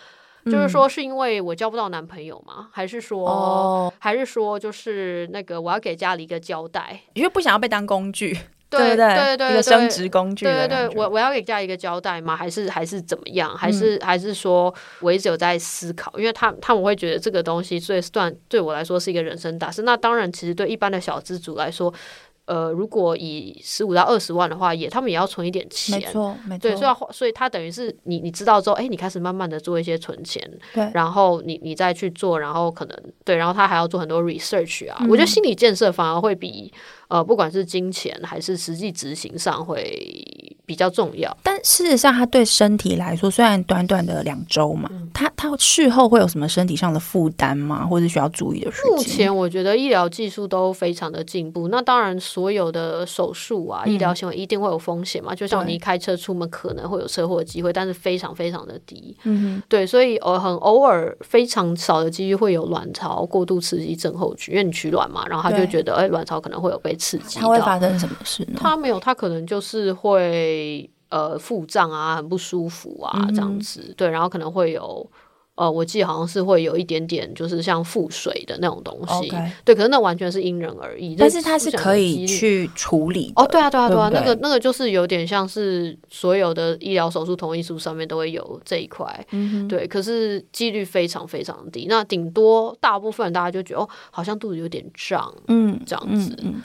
[0.44, 2.68] 嗯、就是说，是因为我交不到男朋友吗？
[2.72, 7.00] 还是说，哦、还是说，就是那个我要给家里一个交代？
[7.14, 8.36] 因为不想要被当工具。
[8.78, 9.14] 对不对？
[9.14, 10.44] 对对，一个升职工具。
[10.44, 12.34] 对对对，我我要给家一个交代吗？
[12.36, 13.56] 还是还是怎么样？
[13.56, 16.12] 还是、嗯、还是说我一直有在思考？
[16.18, 19.82] 因为他他们会觉得这个东西最算对我来说是一个人生大事。
[19.82, 21.92] 那当然，其实对一般的小资族来说。
[22.44, 26.62] 呃，如果以十五到二十万的话，也他们也要存一点钱，没错，没错。
[26.62, 30.42] 对，所以所以他等于是你你知道之后，哎，你开始慢慢的做一些存钱，
[30.74, 34.98] 对，然后你你再去做，然后可能对，然后他还要做很多 research 啊。
[35.00, 36.72] 嗯、我觉得心理建设反而会比
[37.08, 40.22] 呃，不管是金钱还是实际执行上会
[40.64, 41.36] 比较重要。
[41.42, 47.84] 但事实上，他对身体来说，虽然短短的两周嘛，嗯、他他事后会有什么身体上的负担吗？
[47.86, 48.96] 或者需要注意的事情？
[48.96, 52.12] 目前我觉得医疗技术都非常的进步，那当然。
[52.22, 55.34] 所有的手术啊，医疗行为一定会有风险嘛？
[55.34, 59.16] 嗯、就像你开车出门可能会有车祸的机会，但是非常非常的低。
[59.24, 67.40] 嗯哼，对，所以偶，很偶尔非常少的几率会有卵巢过度刺激症候群，因为你取卵嘛，然后他就觉得哎，卵巢可能会有被刺激。
[67.40, 68.60] 它会发生什么事呢？
[68.62, 70.51] 他没有，他可能就是会
[71.08, 73.84] 呃腹胀啊，很不舒服啊，这样子。
[73.88, 75.10] 嗯、对，然后可能会有。
[75.54, 79.30] 呃，我记得好像是会有一点点，就是像腹水的那种东西.
[79.66, 81.14] 对，可是那完全是因人而异。
[81.14, 91.84] 但是它是可以去处理哦，对啊，对啊，对啊，对对那个那个就是有点像是所有的医疗手术同意书上面都会有这一块，嗯、对，可是几率非常非常低。
[91.86, 96.34] 那顶多大部分大家就觉得哦，好像肚子有点胀，嗯，这样子。
[96.42, 96.62] 嗯嗯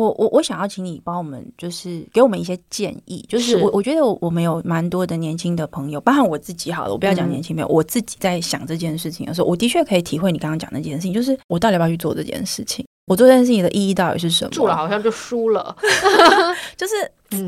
[0.00, 3.24] 我我我想要请你帮我们，就是给我们一些建议。
[3.28, 12.84] 就是我我觉得我我们有蛮多的年轻的朋友，包含我自己好了，我不要讲年轻朋友，嗯、我自己在想这件事情的时候，我的确可以体会你刚刚讲的那件事情，就是我到底要不要去做这件事情？
[13.06, 14.50] 我做这件事情的意义到底是什么？
[14.50, 15.76] 做了好像就输了，
[16.76, 16.94] 就是。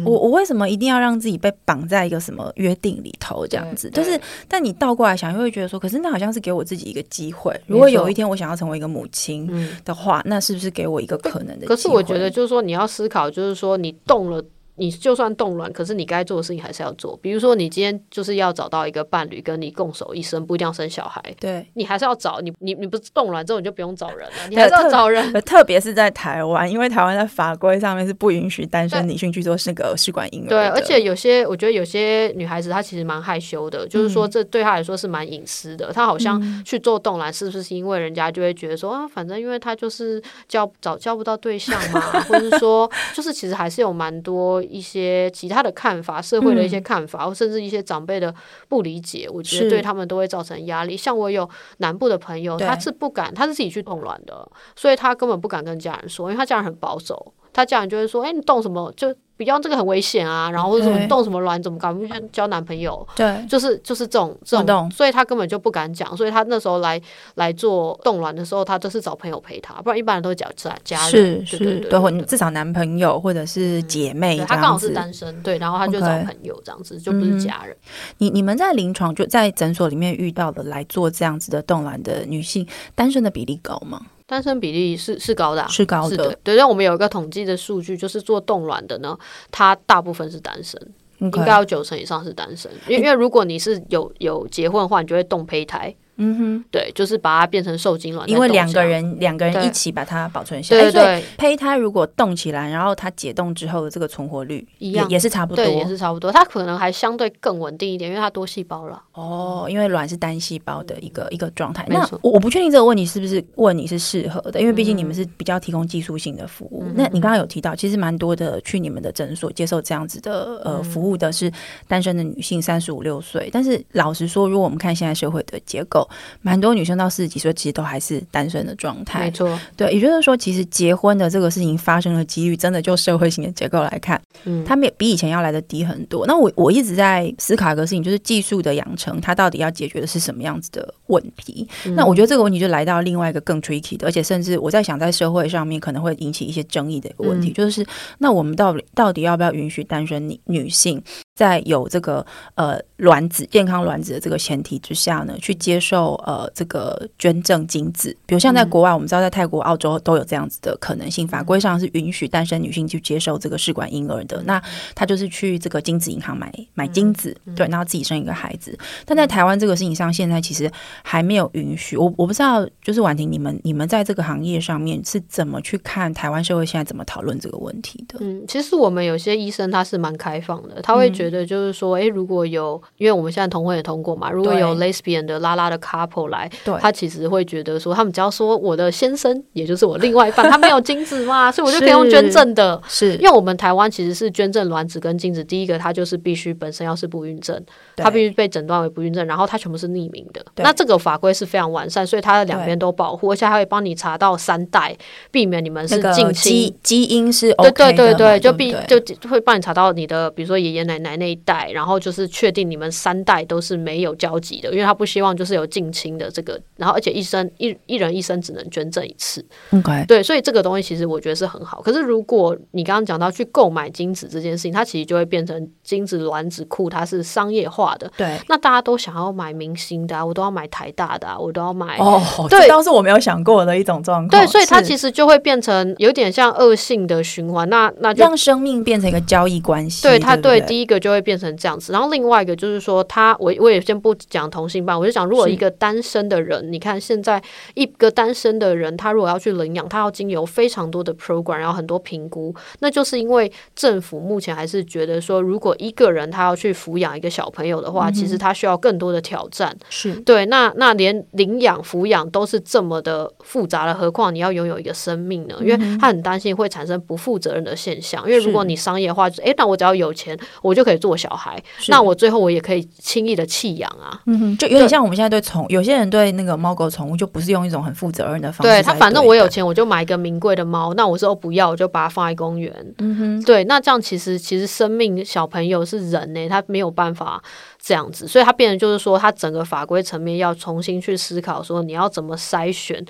[0.05, 3.90] 我我为什么一定要让自己被绑在一个什么约定里头这样子？
[3.90, 7.59] 就是，但你倒过来想，又会觉得说，可是那好像是给我自己一个机会。
[7.66, 9.51] 如果有一天我想要成为一个母亲
[9.85, 11.66] 的话，嗯、那是不是给我一个可能的？
[11.66, 14.42] 可是我觉得，就是说你要思考，就是说你动了。
[14.76, 17.16] 你就算冻卵，可是你该做的事情还是要做。
[17.20, 21.22] 比如说，你今天就是要找到一个伴侣，跟你共守一生，不一定要生小孩。
[21.38, 25.32] 对，你还是要找你，你你不是冻卵之后你就不用找人了，你还是要找人。
[25.42, 30.48] 特别是在台湾，因为台湾在法规上面是不允许单身女性去做那个试管婴儿。
[30.48, 35.92] 对，而且有些我觉得有些女孩子她其实蛮害羞的，就是说这对她来说是蛮隐私的。
[35.92, 45.31] 她好像去做冻卵，是不是因为人家就会觉得说啊，反正因为她就是交找交不到对象嘛，或者是说 就是其实还是有蛮多一些。
[45.33, 48.33] 其他的看法，社会的一些看法，或甚至一些长辈的
[48.68, 50.96] 不理解，我觉得对他们都会造成压力。
[50.96, 51.48] 像我有
[51.79, 54.46] 南部的朋友，他是不敢，他是自己去冻卵的，
[54.77, 61.92] 所以他根本不敢跟家人说，因为他家人很保守，他家人就会说：“哎，你冻什么？”就比方这个很危险啊，然后或者什么冻什么卵，怎么搞？
[61.92, 66.16] 不像交男朋友，对，就是就是这种这种，所以他根本就不敢讲。
[66.16, 67.00] 所以他那时候来
[67.35, 74.38] 来做冻卵的时候，他都是找朋友陪他，不然一般人都讲家家人，是是，对，或至少男朋友或者是姐妹。
[74.38, 77.76] 他刚好是单身，对，然后他就找朋友这样子，就不是家人。
[78.18, 84.00] 你你们在临床就在诊所里面遇到的来做这样子的冻卵的女性，单身的比例高吗？
[84.26, 86.16] 单身比例是是高的，啊，是高的。
[86.16, 89.18] 对，对，但我们有一个统计的数据，就是做冻卵的呢，
[89.50, 90.80] 他大部分是单身.
[91.18, 92.70] 应该有九成以上是单身。
[92.88, 95.94] 因为因为如果你是有有结婚的话，你就会冻胚胎。
[96.22, 100.82] 嗯哼，对，就是把它变成受精卵，因为两个人两个人一起把它保存下来。
[100.82, 106.30] 对对，胚胎如果冻起来，然后它解冻之后的这个存活率一样，也是差不多，也是差不多。
[106.30, 109.02] 它可能还相对更稳定一点，因为它多细胞了。
[109.12, 111.85] 哦，因为卵是单细胞的一个一个状态。
[111.88, 116.85] 那我不确定这个问题是不是问你是适合的，因为毕竟你们是比较提供技术性的服务。
[116.94, 121.50] 那你刚刚有提到，其实蛮多的去你们的诊所接受这样子的呃服务的是
[121.88, 123.48] 单身的女性，三十五六岁。
[123.52, 126.08] 但是老实说，如果我们看现在社会的结构，
[126.42, 126.83] 蛮多女。
[126.85, 129.20] 生到四十几岁，其实都还是单身的状态。
[129.20, 136.27] 没错，对，也就是说，其实结婚的这个事情发生的几率，真的就社会性的结构来看，嗯，他们也比以前要来的低很多。
[136.27, 141.68] 那我我一直在思考一个事情，就是技术的养成，它到底要解决的是什么样子的问题？
[141.87, 147.85] 嗯、那我觉得这个问题就来到另外一个更 tricky 的，而且甚至我在想，在社会上面可能会引起一些争议的一个问题，嗯、就是
[148.18, 151.03] 那我们到底到底要不要允许单身女女性？
[151.35, 152.25] 在有这个
[152.57, 164.42] 呃卵子健康卵子的这个前提之下呢，去接受呃这个捐赠精子，比如像在国外，我们知道在泰国、澳洲都有这样子的可能性，法规上是允许单身女性去接受这个试管婴儿的。
[164.45, 164.62] 那
[164.95, 168.79] 她就是去这个精子银行买买精子，对，然后自己生一个孩子。
[169.07, 170.71] 但在台湾这个事情上，现在其实
[171.03, 171.97] 还没有允许。
[171.97, 178.18] 我我不知道，就是婉婷，你们你们在这个行业上面是怎么去看台湾社会现在怎么讨论这个问题的？
[178.21, 192.80] 嗯，其实我们有些医生他是蛮开放的，他会觉觉得就是说，哎、欸，如果有，因为我们现在同婚也通过嘛，如果有 lesbian 的拉拉的 couple 来，对，他其实会觉得说，他们只要说我的先生，也就是我另外一半，他没有精子嘛，所以我就可以用捐赠的。
[192.88, 197.62] 是，因为我们台湾其实是捐赠卵子跟精子，第一个他就是必须本身要是不孕症，
[197.96, 200.44] 他必须被诊断为不孕症，然后他全部是匿名的。
[200.56, 204.96] 那这个法规是非常完善，所以他的两边都保护，而且还会帮你查到三代，
[205.30, 221.81] 避免你们是近亲基基因是 OK 的，对对对对，就必就会帮你查到你的，比如说爷爷奶奶那一代，然后就是确定你们三代都是没有交集的，因为他不希望就是有近亲的这个，然后而且一生一一人一生只能捐赠一次，OK，对，所以这个东西其实我觉得是很好。
[221.83, 247.42] 可是如果你刚刚讲到去购买精子这件事情，它其实就会变成精子卵子库，它是商业化的，对，那大家都想要买明星的啊，我都要买台大的啊，我都要买哦， 对，这倒是我没有想过的一种状况，对，所以它其实就会变成有点像恶性的循环，那那就让生命变成一个交易关系，对，它对第一个就会变成这样子，然后另外一个就是说，他我我也先不讲同性伴，我就讲如果一个单身的人，你看现在
[247.74, 260.14] 一个单身的人，他如果要去领养，他要经由非常多的 program，然后很多评估，那就是因为政府目前还是觉得说，如果一个人他要去抚养一个小朋友的话，嗯、其实他需要更多的挑战，是。
[260.20, 265.56] 对，那那连领养抚养都是这么的复杂了，何况你要拥有一个生命呢？
[265.60, 287.42] 因为他很担心会产生不负责任的现象，因为如果你商业化，就是诶，那我只要有钱，我就可以做小孩，那我最后我也可以轻易的弃养啊，嗯哼，就有点像我们现在对宠，有些人对那个猫狗宠物就不是用一种很负责任的方式对，对他，反正我有钱，我就买一个名贵的猫，那我说不要，我就把它放在公园，嗯哼，对，那这样其实其实生命小朋友是人呢、欸，他没有办法
[287.81, 293.05] 这样子，所以他变成就是说，他整个法规层面要重新去思考，说你要怎么筛选。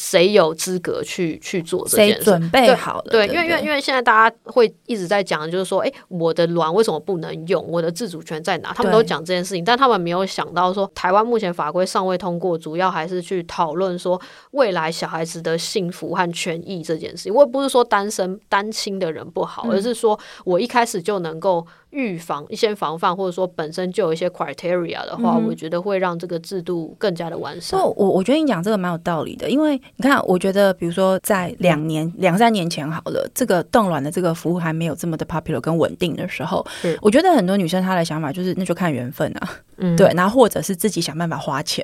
[0.00, 2.14] 谁有资格去去做这件事？
[2.14, 3.10] 谁准备好了？
[3.10, 7.62] 对，对，对，因为因为因为现在大家会一直在讲，就是说，哎，我的卵为什么不能用？
[7.68, 8.72] 我的自主权在哪？
[8.72, 14.18] 他们都讲这件事情，但他们没有想到说，台湾目前法规尚未通过，主要还是去讨论说
[14.52, 17.34] 未来小孩子的幸福和权益这件事情。
[17.34, 21.66] 我也不是说单身单亲的人不好，嗯，而是说我一开始就能够。
[21.90, 27.78] 预防一些防范，或者说本身就有一些 criteria 的话，嗯、我觉得会让这个制度更加的完善。
[27.80, 36.64] 我我觉得你讲这个蛮有道理的，因为你看，我觉得比如说在两年两三年前好了，这个冻卵的这个服务还没有这么的 popular 跟稳定的时候，
[37.00, 39.48] 我觉得很多女生她的想法就是那就看缘分啊。
[39.82, 41.82] 嗯，对，然后或者是自己想办法花钱，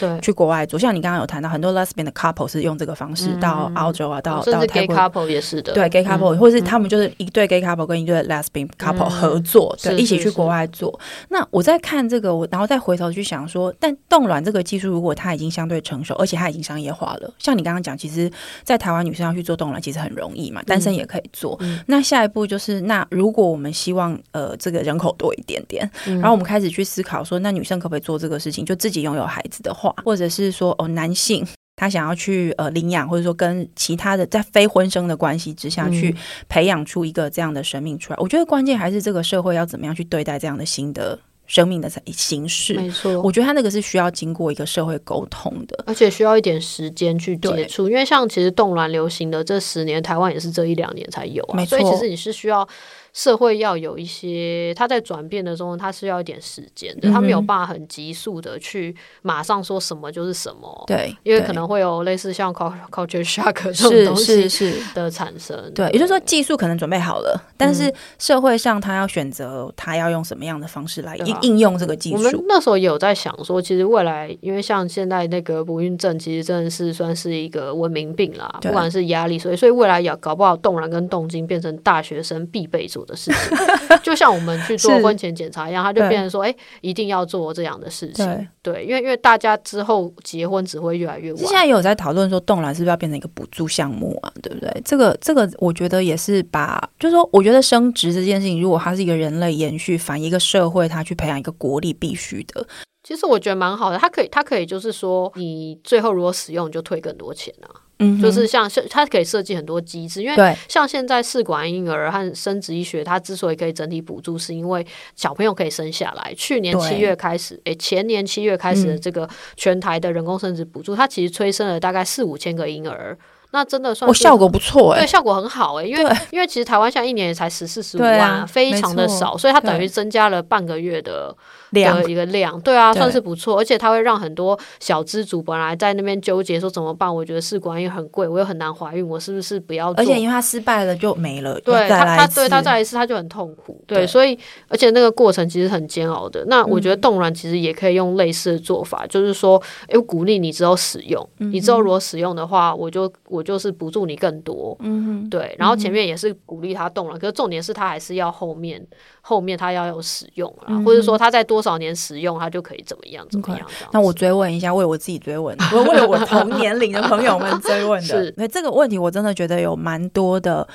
[0.00, 0.78] 对，去国外做。
[0.78, 10.98] 像你刚刚有谈到，很多 lesbian 的 couple 是用这个方式到澳洲啊，到到 gay couple 也是的，对，gay couple，或者是他们就是一对 gay couple 跟一对 lesbian couple 合作，对，一起去国外做。
[11.28, 18.30] 那我在看这个，我然后再回头去想说，但冻卵这个技术如果它已经相对成熟，而且它已经商业化了，像你刚刚讲，其实，
[18.62, 21.58] 在台湾女生要去做冻卵其实很容易嘛，单身也可以做。
[21.86, 28.04] 那下一步就是，那如果我们希望呃这个人口多一点点，然后我们开始去思考说，那女生可不可以？
[28.04, 31.42] 做这个事情，就自己拥有孩子的话，或者是说哦，男性
[31.76, 36.14] 他想要去呃领养，或者说跟其他的在非婚生的关系之下去
[36.48, 42.74] 培养出一个这样的生命出来，嗯、我觉得关键还是这个社会要怎么样去对待这样的新的生命的形式。
[42.74, 47.88] 没错，我觉得他那个是需要经过一个社会沟通的，而且需要一点时间去接触。
[47.88, 52.66] 因为像其实冻卵流行的这十年，台湾也是这一两年才有啊，没错，所以其实你是需要。
[53.14, 60.84] 社会要有一些，它在转变的时候，它是要一点时间的，它、嗯、没有办法很急速的去马上说什么就是什么。
[60.88, 65.72] 对，因为可能会有类似像 culture shock 这种东西是的产生。
[65.72, 72.16] 对，也就是说技术可能准备好了，但是社会上他要选择他要用什么样的方式来应应用这个技术。
[72.16, 83.58] 我们那时候也有在想说，其实未来因为像现在那个不孕症，其实真的是算是一个文明病啦，不管是压力，所以所以未来要搞不好冻卵跟冻精变成大学生必备做的事情，
[84.02, 88.24] 就像我们去做婚前检查一样，他就变成说，哎、欸，一定要做这样的事情。
[88.24, 91.38] 对，对，因为因为大家之后结婚只会越来越晚。
[91.44, 94.32] 现在也有在讨论说，动卵是不是要变成一个补助项目啊？
[94.42, 94.82] 对不对？
[94.84, 102.66] 这个这个，我觉得也是把，就是说，我觉得生殖这件事情，如果它是一个人类延续，反一个社会，它去培养一个国力必须的。
[103.02, 107.68] 其实我觉得蛮好的，它可以，它可以就是说，你最后如果使用，你就退更多钱啊。
[107.98, 116.34] 嗯，就是像像它可以设计很多机制，因为像现在试管婴儿和生殖医学，它之所以可以整体补助，是因为小朋友可以生下来。
[116.36, 123.16] 去年七月开始，诶，前年七月开始的这个全台的人工生殖补助，它其实催生了大概四五千个婴儿。
[123.52, 131.36] 那真的算效果不错哎，对，效果很好哎，因为因为其实台湾现在一年也才十四十五万，啊、非常的少，所以它等于增加了半个月的量
[131.74, 140.02] 的一个量，对啊，算是不错，而且它会让很多小资主本来在那边纠结说怎么办，我觉得试管婴儿很贵，我又很难怀孕，我是不是不要做？
[140.02, 146.44] 而且因为它失败了就没了，对他他对他再一次他就很痛苦，对，对，所以而且那个过程其实很煎熬的。
[146.46, 154.76] 那我觉得冻卵其实也可以用类似的做法，嗯、就是说，哎，鼓励你之后使用，嗯、你之后如果使用的话，我就我就是补助你更多。
[154.80, 155.54] 嗯哼，对。
[155.58, 158.84] 然后前面也是鼓励他冻卵，可是重点是他还是要后面
[159.20, 163.66] 后面他要有使用啦，嗯、或者说他再多少年使用，它就可以怎么样怎么样。
[163.92, 168.06] 那我追问一下，为我自己追问，我 为我同年龄的朋友们追问的。
[168.06, 170.68] 是，所以这个问题我真的觉得有蛮多的。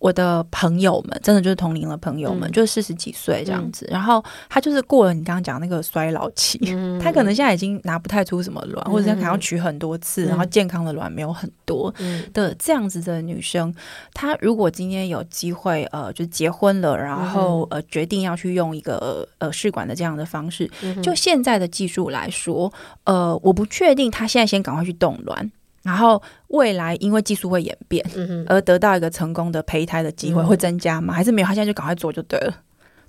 [0.00, 11.94] 我的朋友们，真的就是同龄的朋友们，嗯、就是四十几岁这样子，嗯、然后他就是过了你刚刚讲那个衰老期，嗯、 他可能现在已经拿不太出什么卵，嗯、或者是他可能要取很多次，嗯、然后健康的卵没有很多
[12.32, 13.72] 的这样子的女生，
[14.14, 20.70] 她如果今天有机会呃，就结婚了，然后呃决定要去用一个呃试管的这样的方式，
[21.02, 22.72] 就现在的技术来说，
[23.04, 25.52] 呃，我不确定她现在先赶快去冻卵。
[25.82, 28.04] 然后未来因为技术会演变，
[28.46, 31.14] 而得到一个成功的胚胎的机会会增加吗？
[31.14, 31.46] 还是没有？
[31.46, 32.54] 他现在就赶快做就对了。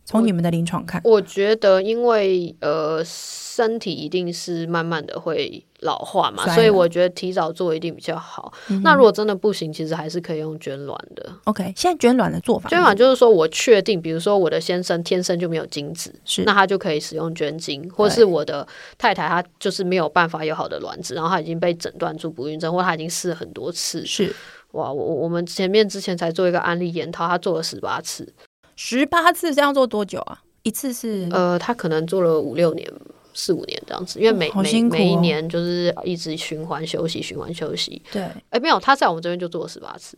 [0.06, 3.04] 从你们的临床看，我觉得因为呃。
[3.52, 8.52] 身体一定是慢慢的会老化嘛，所以我觉得提早做一定比较好。
[8.70, 11.30] 嗯、那如果真的不行，其实还是可以用捐卵的。
[11.43, 18.66] OK，现在捐卵的做法，捐卵就是说我确定，比如说我的先生天生就没有精子，是那他就可以使用捐精，或是我的
[18.97, 24.06] 太太她就是没有办法有好的卵子，然后她已经被诊断出不孕症，或她已经试了很多次。
[24.06, 24.34] 是
[24.72, 28.34] 哇，我我们前面之前才做一个案例研讨，她做了十八次，
[28.84, 30.41] 十八次这样做多久啊？
[30.63, 32.91] 一次是呃，他可能做了五六年。
[33.34, 38.01] 四五年这样子，因为每、每每一年就是一直循环休息，循环休息。
[38.11, 40.17] 对，哎、欸，没有，他在我们这边就做了十八次，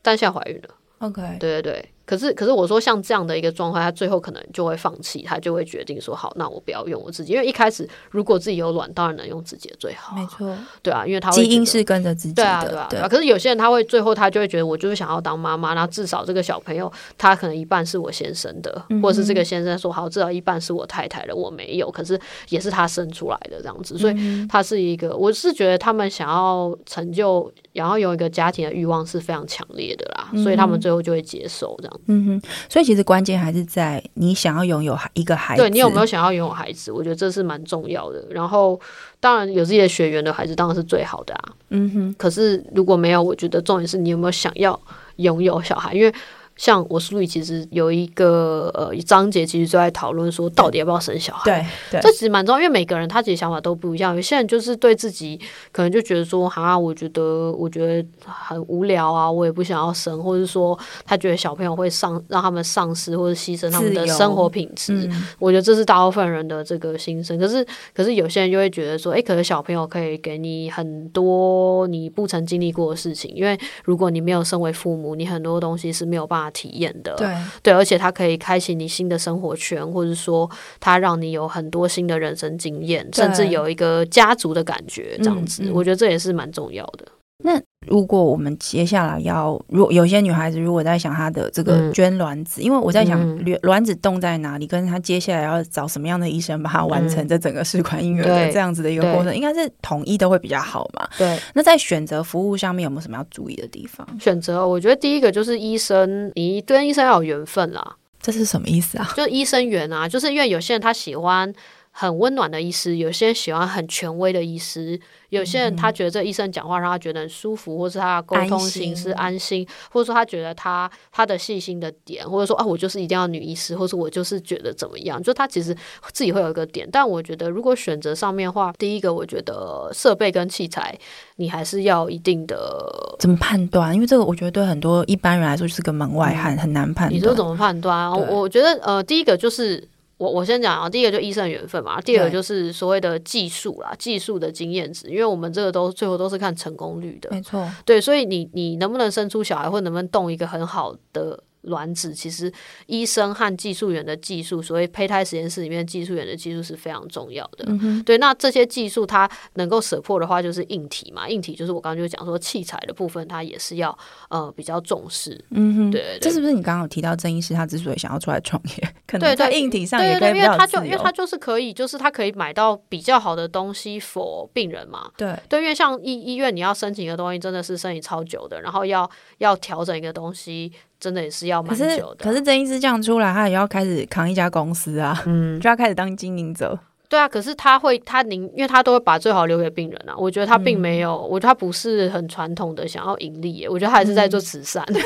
[0.00, 0.68] 但现在怀孕了。
[0.98, 1.88] OK，对对对。
[2.04, 10.16] 可是，可是我说像这样的一个状况，他最后可能就会放弃，他就会决定说：“好，那我不要用我自己。”因为一开始如果自己有卵，当然能用自己的最好。
[10.16, 13.08] 没错，对啊，因为他基因是跟着自己的，对啊，对啊，对啊。
[13.08, 31.91] 可是有些人他会最后他就会觉得，我就是想要当妈妈，那至少这个小朋友他可能一半是我先生的，嗯、或者是这个先生说好，至少一半是我太太的，我没有，可是也是他生出来的这样子，所以他是一个，我是觉得他们想要成就，然后有一个家庭的欲望是非常强烈的啦，嗯、所以他们最后就会接受这样。
[32.06, 36.90] 嗯哼，所以其实关键还是在你想要拥有一个孩子，对，你有没有想要拥有孩子？
[36.92, 38.24] 我觉得这是蛮重要的。
[38.30, 38.80] 然后，
[39.20, 41.44] 当然有自己的学员的孩子当然是最好的啊。
[41.70, 44.78] 嗯哼，可是如果没有，我觉得重点是你有没有想要
[45.16, 46.12] 拥有小孩，因为。
[46.56, 51.44] 像我书里其实有一个呃章节，其实就在讨论说，到底要不要生小孩？
[51.90, 54.14] 对，对，这其实蛮重要，因为每个人他自己想法都不一样。
[54.14, 55.40] 有些人就是对自己
[55.72, 64.92] 可能就觉得说，哈，我觉得我觉得很无聊啊，我也不想要生，或者说他觉得小朋友会丧让他们丧失或者牺牲他们的生活品质。
[65.10, 67.38] 嗯、我觉得这是大部分人的这个心声。
[67.38, 76.41] 可是，可是有些人就会觉得说，哎，可是小朋友可以给你很多你不曾经历过的事情，因为如果你没有身为父母，你很多东西是没有办法。
[76.50, 77.28] 体验的，对。
[77.62, 87.06] 对，而且它可以开启你新的生活圈，或者说它让你有很多新的人生经验，甚至有一个家族的感觉，这样子，我觉得这也是蛮重要的。
[87.42, 101.08] 那如果我们接下来要，如果有些女孩子如果在想她的这个捐卵子，嗯、因为我在想卵卵子冻在哪里，跟她接下来要找什么样的医生把她完成这整个试管婴儿的这样子的一个过程，应该是统一都会比较好嘛？
[101.18, 101.38] 对。
[101.54, 104.06] 那在选择服务上面有没有什么要注意的地方？
[104.20, 107.96] 选择，我觉得第一个就是医生，你跟医生要有缘分啦。
[108.20, 109.12] 这是什么意思啊？
[109.16, 111.52] 就医生缘啊，就是因为有些人他喜欢
[111.94, 114.98] 很温暖的医师，有些人喜欢很权威的医师。
[115.28, 125.74] 有些人他觉得这医生讲话让他觉得很舒服，或是他的沟通形式安心，或者说他觉得他他的细心的点，或者说啊，我就是一定要女医师，或是我就是觉得怎么样，就他其实
[126.12, 126.86] 自己会有一个点。
[126.92, 130.98] 但我觉得如果选择上面的话，第一个我觉得设备跟器材
[131.36, 133.94] 你还是要一定的怎么判断？
[133.94, 137.14] 因为这个我觉得对很多一般人来说就是个门外汉，嗯、很难判断。
[137.14, 138.10] 你说怎么判断？
[138.10, 139.88] 我我觉得呃，第一个就是。
[140.22, 151.42] 我我先讲啊，第一个就医生缘分嘛，第二个就是所谓的技术啦，技术的经验值，因为我们这个都最后都是看成功率的，没错，对，所以你你能不能生出小孩，或能不能动一个很好的。
[151.62, 152.52] 卵子其实
[152.86, 157.64] 医生和技术员的技术，所谓胚胎实验室里面技术员的技术是非常重要的。
[157.68, 161.28] 嗯、对，那这些技术它能够 support 的话，就是硬体嘛。
[161.28, 163.96] 硬体就是我刚刚就讲说器材的部分，它也是要
[164.28, 165.42] 呃比较重视。
[165.50, 175.10] 嗯哼，对，这是不是你刚刚有提到郑医师他之所以想要出来创业，可能在硬体上也可因为他就因为他就是可以，就是他可以买到比较好的东西 for 病人嘛。
[175.16, 179.08] 对对，因为像医医院你要申请一个东西，真的是申请超久的，然后要
[179.38, 180.72] 要调整一个东西。
[181.02, 181.84] 真的也是要蛮久
[182.14, 182.16] 的。
[182.16, 186.78] 可是，可是曾医师这样出来，他也要开始扛一家公司啊，嗯， 就要开始当经营者。
[187.12, 190.14] 对啊，可是他会，他宁，因为他都会把最好留给病人啊。
[190.16, 194.82] 我觉得他并没有，嗯、我觉得他不是很传统的想要盈利耶，我觉得他还是在做慈善。
[194.86, 195.02] 对、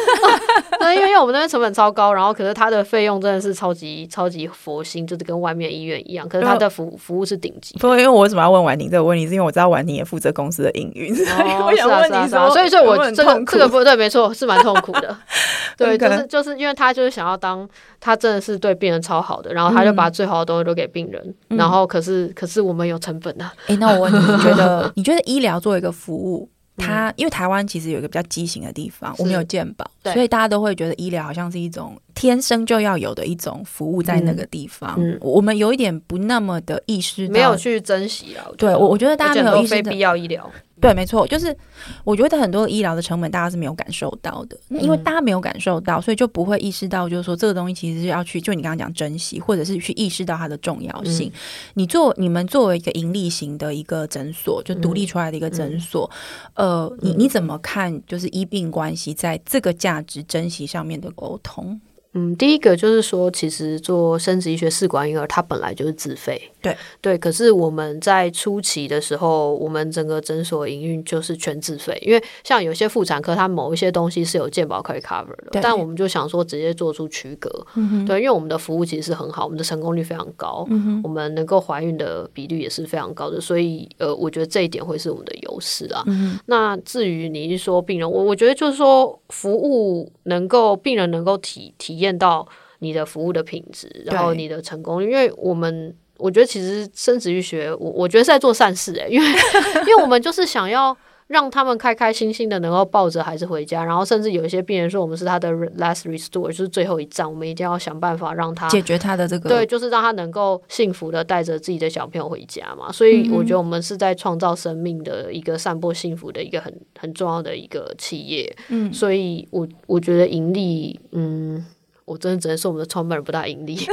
[0.78, 6.28] 嗯，因为因为我们那边成本超高，然后可是他的费用真的是超级超级佛心，就是跟外面医院一样。
[6.28, 7.76] 可是他的服服务是顶级。
[7.80, 15.16] 不过，因为我为什么要问婉婷这个问题，是因为我知道婉婷也负责公司的营运，哦、我想问你说，所以说我这个这个不对，没错，是蛮痛苦的。
[15.76, 21.84] 对，就是就是因为他就是想要当，他真的是对病人超好的，然后他就把最好的东西都给病人，嗯、然后。
[21.96, 23.52] 可是，可是我们有成本啊。
[23.66, 38.44] 哎，那我问你，你觉得 你觉得医疗作为一个服务，它因为台湾其实有一个比较畸形的地方，我们有健保，所以大家都会觉得医疗好像是一种天生就要有的一种服务，在那个地方，嗯，我们有一点不那么的意识到，没有去珍惜啊。
[38.58, 40.50] 对，我我觉得大家没有意识到非必要医疗。
[40.80, 41.56] 对，没错，就是
[42.04, 51.28] 我觉得很多医疗的成本大家是没有感受到的，因为大家没有感受到，所以就不会意识到，就是说这个东西其实是要去，就你刚刚讲珍惜，或者是去意识到它的重要性。
[51.28, 51.32] 嗯、
[51.74, 56.10] 你做你们作为一个盈利型的一个诊所，就独立出来的一个诊所，
[56.54, 58.02] 嗯、呃，你你怎么看？
[58.06, 61.80] 就是医病关系在这个价值珍惜上面的沟通？
[62.16, 66.40] 嗯，第一个就是说，其实做生殖医学试管婴儿，它本来就是自费。
[66.62, 77.66] 对对，可是我们在初期的时候，我们整个诊所营运就是全自费，因为像有些妇产科，它某一些东西是有健保可以 cover 的，但我们就想说直接做出区隔。
[77.74, 86.02] 嗯、对，因为我们的服务其实是很好，我们的成功率非常高，嗯、我们能够怀孕的比率也是非常高的，所以呃，我觉得这一点会是我们的优势啊。
[86.06, 92.05] 嗯、那至于你是说病人，我我觉得就是说服务能够病人能够体体验。
[92.06, 92.46] 见到
[92.78, 99.26] 你的服务的品质，然后你的成功，对因为我们我觉得其实生殖医学，我我觉得是在做善事诶，因为
[99.88, 100.96] 因为我们就是想要
[101.26, 112.92] 让他们开开心心的能够抱着孩子回家，然后甚至有一些病人说我们是他的 last restore，就是最后一站，我们一定要想办法让他解决他的这个，对，就是让他能够幸福的带着自己的小朋友回家嘛。
[112.92, 118.56] 所以我觉得我们是在创造生命的一个散播幸福的一个很很重要的一个企业。
[118.68, 121.66] 嗯，所以我我觉得盈利，嗯。
[122.06, 123.76] 我真的只能说我们的创办人不大盈利，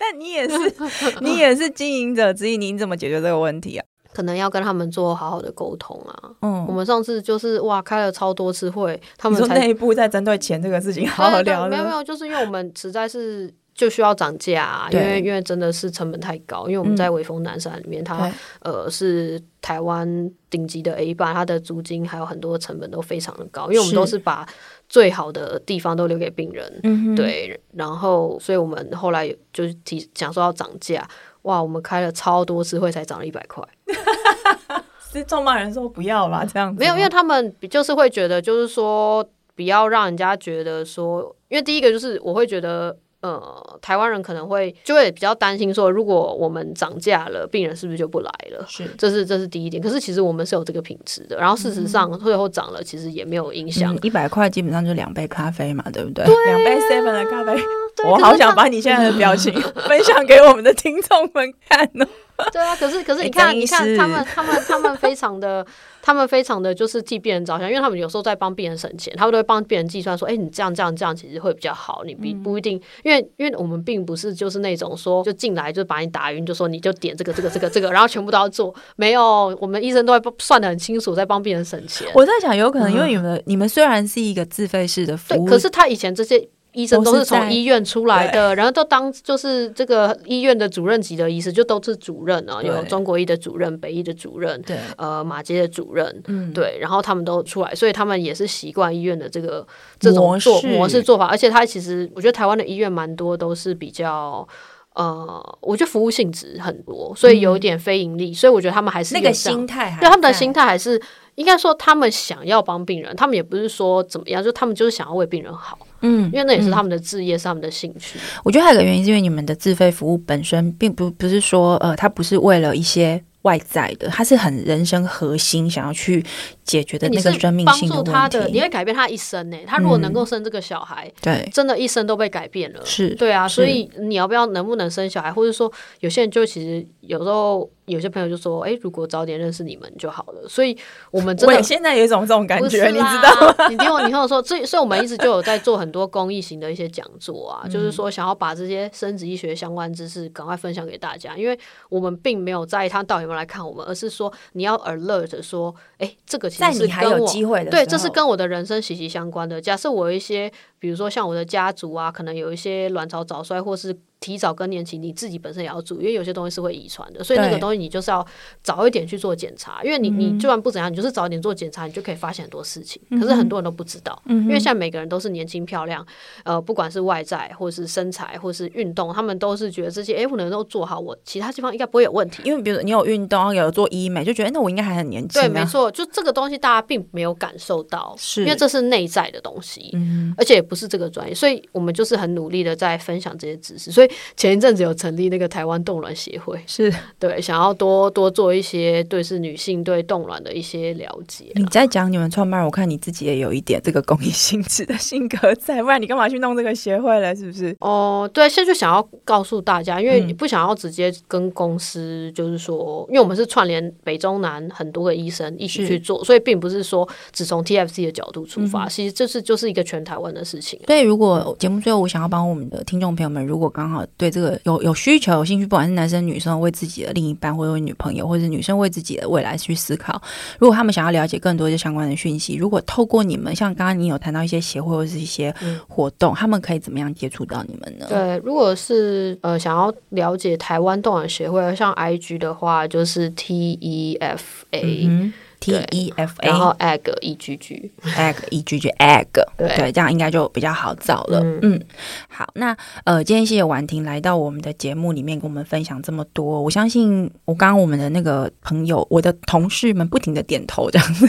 [0.00, 0.74] 但你也是，
[1.20, 3.84] 你也是经营者之一，你怎么解决这个问题啊？
[4.12, 6.30] 可能要跟他们做好好的沟通啊。
[6.40, 11.68] 嗯，我们上次就是哇，开了超多次会，他们说内部在针对钱这个事情好好聊。
[11.68, 24.48] 没有没有，就是因为我们实在是就需要涨价啊，因为因为真的是成本太高，因为我们在微风南山里面，它呃是台湾顶级的 A 班，它的租金还有很多成本都非常的高，因为我们都是把。
[24.88, 31.06] 最好的地方都留给病人，嗯、对，然后，所以我们后来就是提讲说要涨价，
[31.42, 33.62] 哇，我们开了超多次会才涨了一百块，
[35.12, 39.24] 是咒骂人说不要啦，这样子，没有，因为他们就是会觉得，就是说
[39.54, 42.96] 不要让人家觉得说，因为第一个就是我会觉得。
[43.24, 48.62] 呃，台湾人可能会就会比较担心说，如果我们涨价了，病人是不是就不来了？
[48.68, 49.82] 是，这是这是第一点。
[49.82, 51.38] 可是其实我们是有这个品质的。
[51.38, 53.96] 然后事实上，最后涨了，其实也没有影响。
[54.02, 56.22] 一百块基本上就两杯咖啡嘛，对不对？
[56.26, 57.58] 两杯 seven 的咖啡。
[58.04, 59.52] 我好想把你现在的表情
[59.86, 62.06] 分享给我们的听众们看呢。
[62.52, 65.64] 对啊，可是可是你看，你看他们他们他们非常的。
[66.06, 82.06] 他们非常的就是替病人着想，因为他们有时候在帮病人省钱，他们都会帮病人计算说，哎、欸，你这样这样这样其实会比较好，你不不一定，因为因为我们并不是就是那种说就进来就把你打晕，就说你就点这个这个这个这个，然后全部都要做，没有，我们医生都会算得很清楚，在帮病人省钱。
[82.12, 86.46] 我在想，有可能因为你们、嗯、你们虽然是一个自费式的服务，对，可是他以前这些。
[86.74, 99.66] 医生都是从医院出来的，然后都当就是这个医院的主任级的医师，就都是主任啊，有中国医的主任、北医的主任，对，呃，马街的主任，嗯，对，然后他们都出来，所以他们也是习惯医院的这个
[99.98, 104.46] 这种做模式，模式做法，而且他其实我觉得台湾的医院蛮多都是比较
[104.94, 111.00] 呃，我觉得服务性质很多，所以有点非盈利，嗯、所以我觉得他们还是那个心态，对他们的心态还是
[111.36, 115.78] 应该说他们想要帮病人，他们也不是说怎么样，就他们就是想要为病人好。
[116.00, 118.18] 嗯，因为那也是他们的志业，嗯、是他们的兴趣。
[118.44, 126.22] 我觉得还有一个原因，是因为你们的自费服务本身并不不是说，呃，它不是为了一些外在的，他是很人生核心想要去
[126.62, 128.10] 解决的那个生命性的问题。
[128.12, 129.56] 帮助他的，你会改变他一生呢。
[129.66, 132.80] 他如果能够生这个小孩，嗯、对，真的一生都被改变了。
[132.84, 133.48] 是，对啊。
[133.48, 137.70] 所以你要不要能不能生小孩，或者说有些人就其实有时候。
[137.86, 140.74] 有些朋友就说：“哎，如果早点认识你们就好了。”所以，
[141.10, 143.54] 我们真的我现在有一种这种感觉，你知道吗？
[143.68, 151.58] 你听我，你听我说，所以，所以我们一直就有在做很多公益型的一些讲座啊，就是说想要把这些生殖医学相关知识赶快分享给大家，因为
[151.90, 157.26] 我们并没有在意他到底有来看我们，而是说你要 alert 说：“哎，这个其实是跟我
[157.70, 159.60] 对，这是跟我的人生息息相关的。
[159.60, 168.26] 假设我有一些，比如说像我的家族啊，可能有一些卵巢早衰或是。”提早更年期，你自己本身也要注意，因为有些东西是会遗传的，所以那个东西你就是要
[168.62, 173.02] 早一点去做检查，因为你你就算不怎样，你就是早一点做检查，你就可以发现很多事情。
[173.10, 176.06] 可是很多人都不知道，因为现在每个人都是年轻漂亮，
[176.42, 182.42] 呃，不管是外在或是身材或是运动，他们都是觉得这些哎，我能够做好，我其他地方应该不会有问题。
[182.46, 185.42] 因为比如你有运动，有做医美，就觉得那我应该还很年轻。
[185.42, 189.92] 对，没错，就这个东西大家并没有感受到，是因为这是内在的东西，
[190.38, 193.92] 而且也不是这个专业，所以我们就是很努力的在分享这些知识。
[193.92, 201.46] 所以前一阵子有成立那个台湾冻卵协会，是对，想要多多做一些对是女性对冻卵的一些了解。
[201.54, 207.34] 你在讲你们创办人，我看你自己也有一点这个公益性质的性格在，不然你干嘛去弄这个协会了？
[207.34, 207.76] 是不是？
[207.80, 220.78] 哦，对，现在就想要告诉大家，因为你不想要直接跟公司，就是说，因为我们是串联北中南很多个医生一起去做，所以并不是说只从 TFC 的角度出发，其实这是就是一个全台湾的事情。
[220.86, 230.20] 所以如果节目最后我想要帮我们的听众朋友们，如果刚好对这个有有需求、有兴趣，不管是男生女生，为自己的另一半，或者为女朋友，或者是女生为自己的未来去思考，
[230.58, 235.54] 如果他们想要了解更多一些相关的讯息，如果透过你们，像刚刚你有谈到一些协会或者是一些
[235.88, 238.06] 活动，嗯、他们可以怎么样接触到你们呢？
[238.08, 244.38] 对，如果是呃想要了解台湾冻卵协会，像 IG 的话，就是 TEFA。
[244.72, 245.32] 嗯
[245.64, 251.40] T E F A，然后 egg E G G egg E G G egg，对，对，这样应该就比较好找了。
[251.40, 251.82] 嗯，嗯，
[252.28, 256.60] 好，那呃，今天谢谢婉婷来到我们的节目里面跟我们分享这么多。
[256.60, 261.26] 我相信我刚刚我们的那个朋友，我的同事们不停的点头，这样子。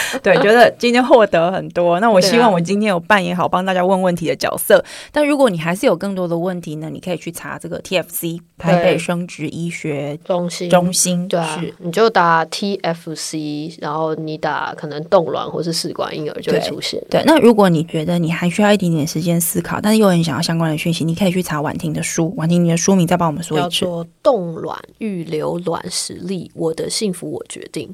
[0.22, 1.98] 对，觉得今天获得很多。
[2.00, 4.84] 那我希望我今天有扮演好帮大家问问题的角色。
[5.12, 11.28] 但如果你还是有更多的问题呢，你可以去查这个 TFC 台北生殖医学中心中心。
[11.28, 17.02] 对啊，你就打 TFC，然后你打可能冻卵或是试管婴儿就会出现。
[17.10, 22.34] 对，那如果你觉得你还需要一点点时间思考，但是又很想要相关的讯息，你可以去查婉婷的书。
[22.36, 23.68] 婉婷，你的书名再帮我们说一次。
[23.80, 27.88] 叫做《冻卵预留卵实力，我的幸福我决定》。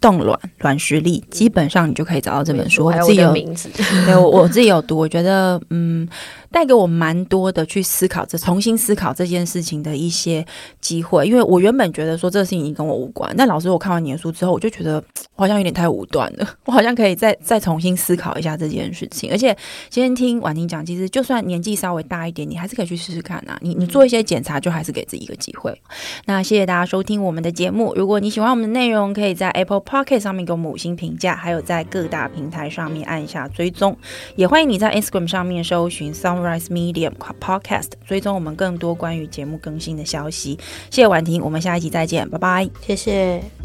[0.00, 2.84] 冻卵卵实力，基本上你就可以找到这本书。
[2.84, 3.68] 我自己有名字，
[4.06, 6.08] 对，我我自己有读，我觉得嗯。
[6.50, 10.44] 带给我蛮多的去思考这重新思考这件事情的一些
[10.80, 15.02] 机会，因为我原本觉得说这个事情已经跟我无关，但老师我看完你的书之后，我就觉得
[15.36, 19.30] 我好像有点太武断了， 我好像可以再再重新思考一下这件事情。
[19.30, 19.56] 而且
[19.88, 23.58] 今天听婉婷讲，其实就算年纪稍微大一点，你还是可以去试试看啊。
[23.60, 25.78] 你你做一些检查，就还是给自己一个机会。
[26.26, 27.94] 那谢谢大家收听我们的节目。
[27.94, 33.96] 如果你喜欢我们的内容，可以在 Apple Podcast 上面给我们五星评价，还有在各大平台上面按下追踪。
[34.36, 40.58] 也欢迎你在 Instagram 上面搜寻 Rise Medium Podcast，追踪我们更多关于节目更新的消息。
[40.90, 43.57] 谢谢婉婷，我们下一集再见，拜拜，谢谢。